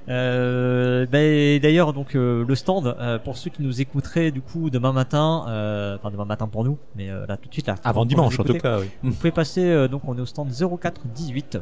[0.08, 4.70] Euh, et d'ailleurs, donc euh, le stand euh, pour ceux qui nous écouteraient du coup
[4.70, 7.76] demain matin, euh, enfin demain matin pour nous, mais euh, là tout de suite là.
[7.84, 8.90] Avant dimanche, en tout cas, oui.
[9.04, 11.54] Vous pouvez passer, euh, donc on est au stand 0418.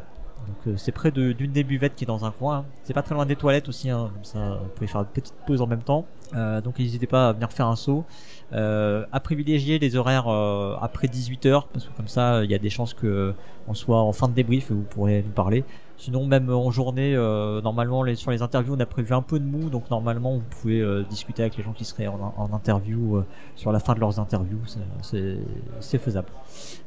[0.47, 2.57] Donc euh, c'est près de- d'une des buvettes qui est dans un coin.
[2.59, 2.65] hein.
[2.83, 5.33] C'est pas très loin des toilettes aussi, hein, comme ça vous pouvez faire une petite
[5.45, 6.05] pause en même temps.
[6.35, 8.05] Euh, donc n'hésitez pas à venir faire un saut.
[8.53, 12.59] Euh, à privilégier les horaires euh, après 18h parce que comme ça il y a
[12.59, 13.33] des chances que
[13.67, 15.65] on soit en fin de débrief et vous pourrez nous parler.
[15.99, 19.39] Sinon même en journée, euh, normalement les, sur les interviews on a prévu un peu
[19.39, 22.53] de mou, donc normalement vous pouvez euh, discuter avec les gens qui seraient en, en
[22.53, 23.25] interview euh,
[23.55, 24.59] sur la fin de leurs interviews,
[25.01, 26.27] c'est- faisable.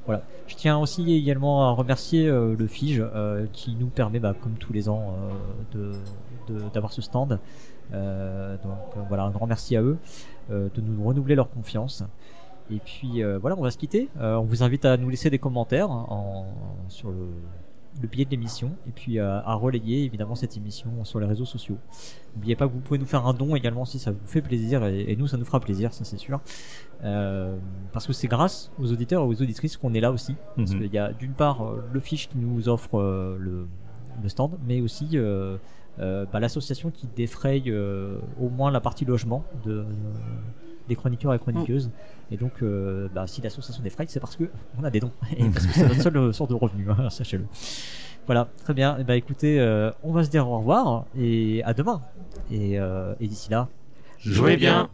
[0.06, 0.22] Voilà.
[0.46, 4.52] Je tiens aussi également à remercier euh, le FIGE euh, qui nous permet, bah, comme
[4.52, 5.12] tous les ans,
[5.74, 5.92] euh,
[6.48, 7.40] de- de- d'avoir ce stand.
[7.92, 9.98] Donc voilà, un grand merci à eux
[10.50, 12.04] de nous renouveler leur confiance.
[12.70, 14.08] Et puis voilà, on va se quitter.
[14.20, 16.44] On vous invite à nous laisser des commentaires hein, en,
[16.88, 17.16] sur le,
[18.00, 21.44] le billet de l'émission et puis euh, à relayer évidemment cette émission sur les réseaux
[21.44, 21.76] sociaux.
[22.34, 24.84] N'oubliez pas que vous pouvez nous faire un don également si ça vous fait plaisir
[24.86, 26.40] et, et nous ça nous fera plaisir, ça c'est sûr.
[27.02, 27.56] Euh,
[27.92, 30.36] parce que c'est grâce aux auditeurs et aux auditrices qu'on est là aussi.
[30.56, 30.78] Parce Mhm.
[30.80, 33.66] qu'il y a d'une part euh, le fiche qui nous offre euh, le,
[34.22, 35.18] le stand, mais aussi
[35.98, 39.84] bah, l'association qui défraye au moins la partie logement de,
[40.90, 41.90] des chroniqueurs et chroniqueuses.
[42.30, 44.44] Et donc, euh, bah, si l'association défraye, c'est parce que
[44.78, 47.46] on a des dons et parce que c'est notre seule source de revenus, hein, sachez-le.
[48.26, 48.98] Voilà, très bien.
[48.98, 52.02] Et bah écoutez, euh, on va se dire au revoir et à demain.
[52.52, 53.68] Et, euh, et d'ici là,
[54.18, 54.90] Jouez bien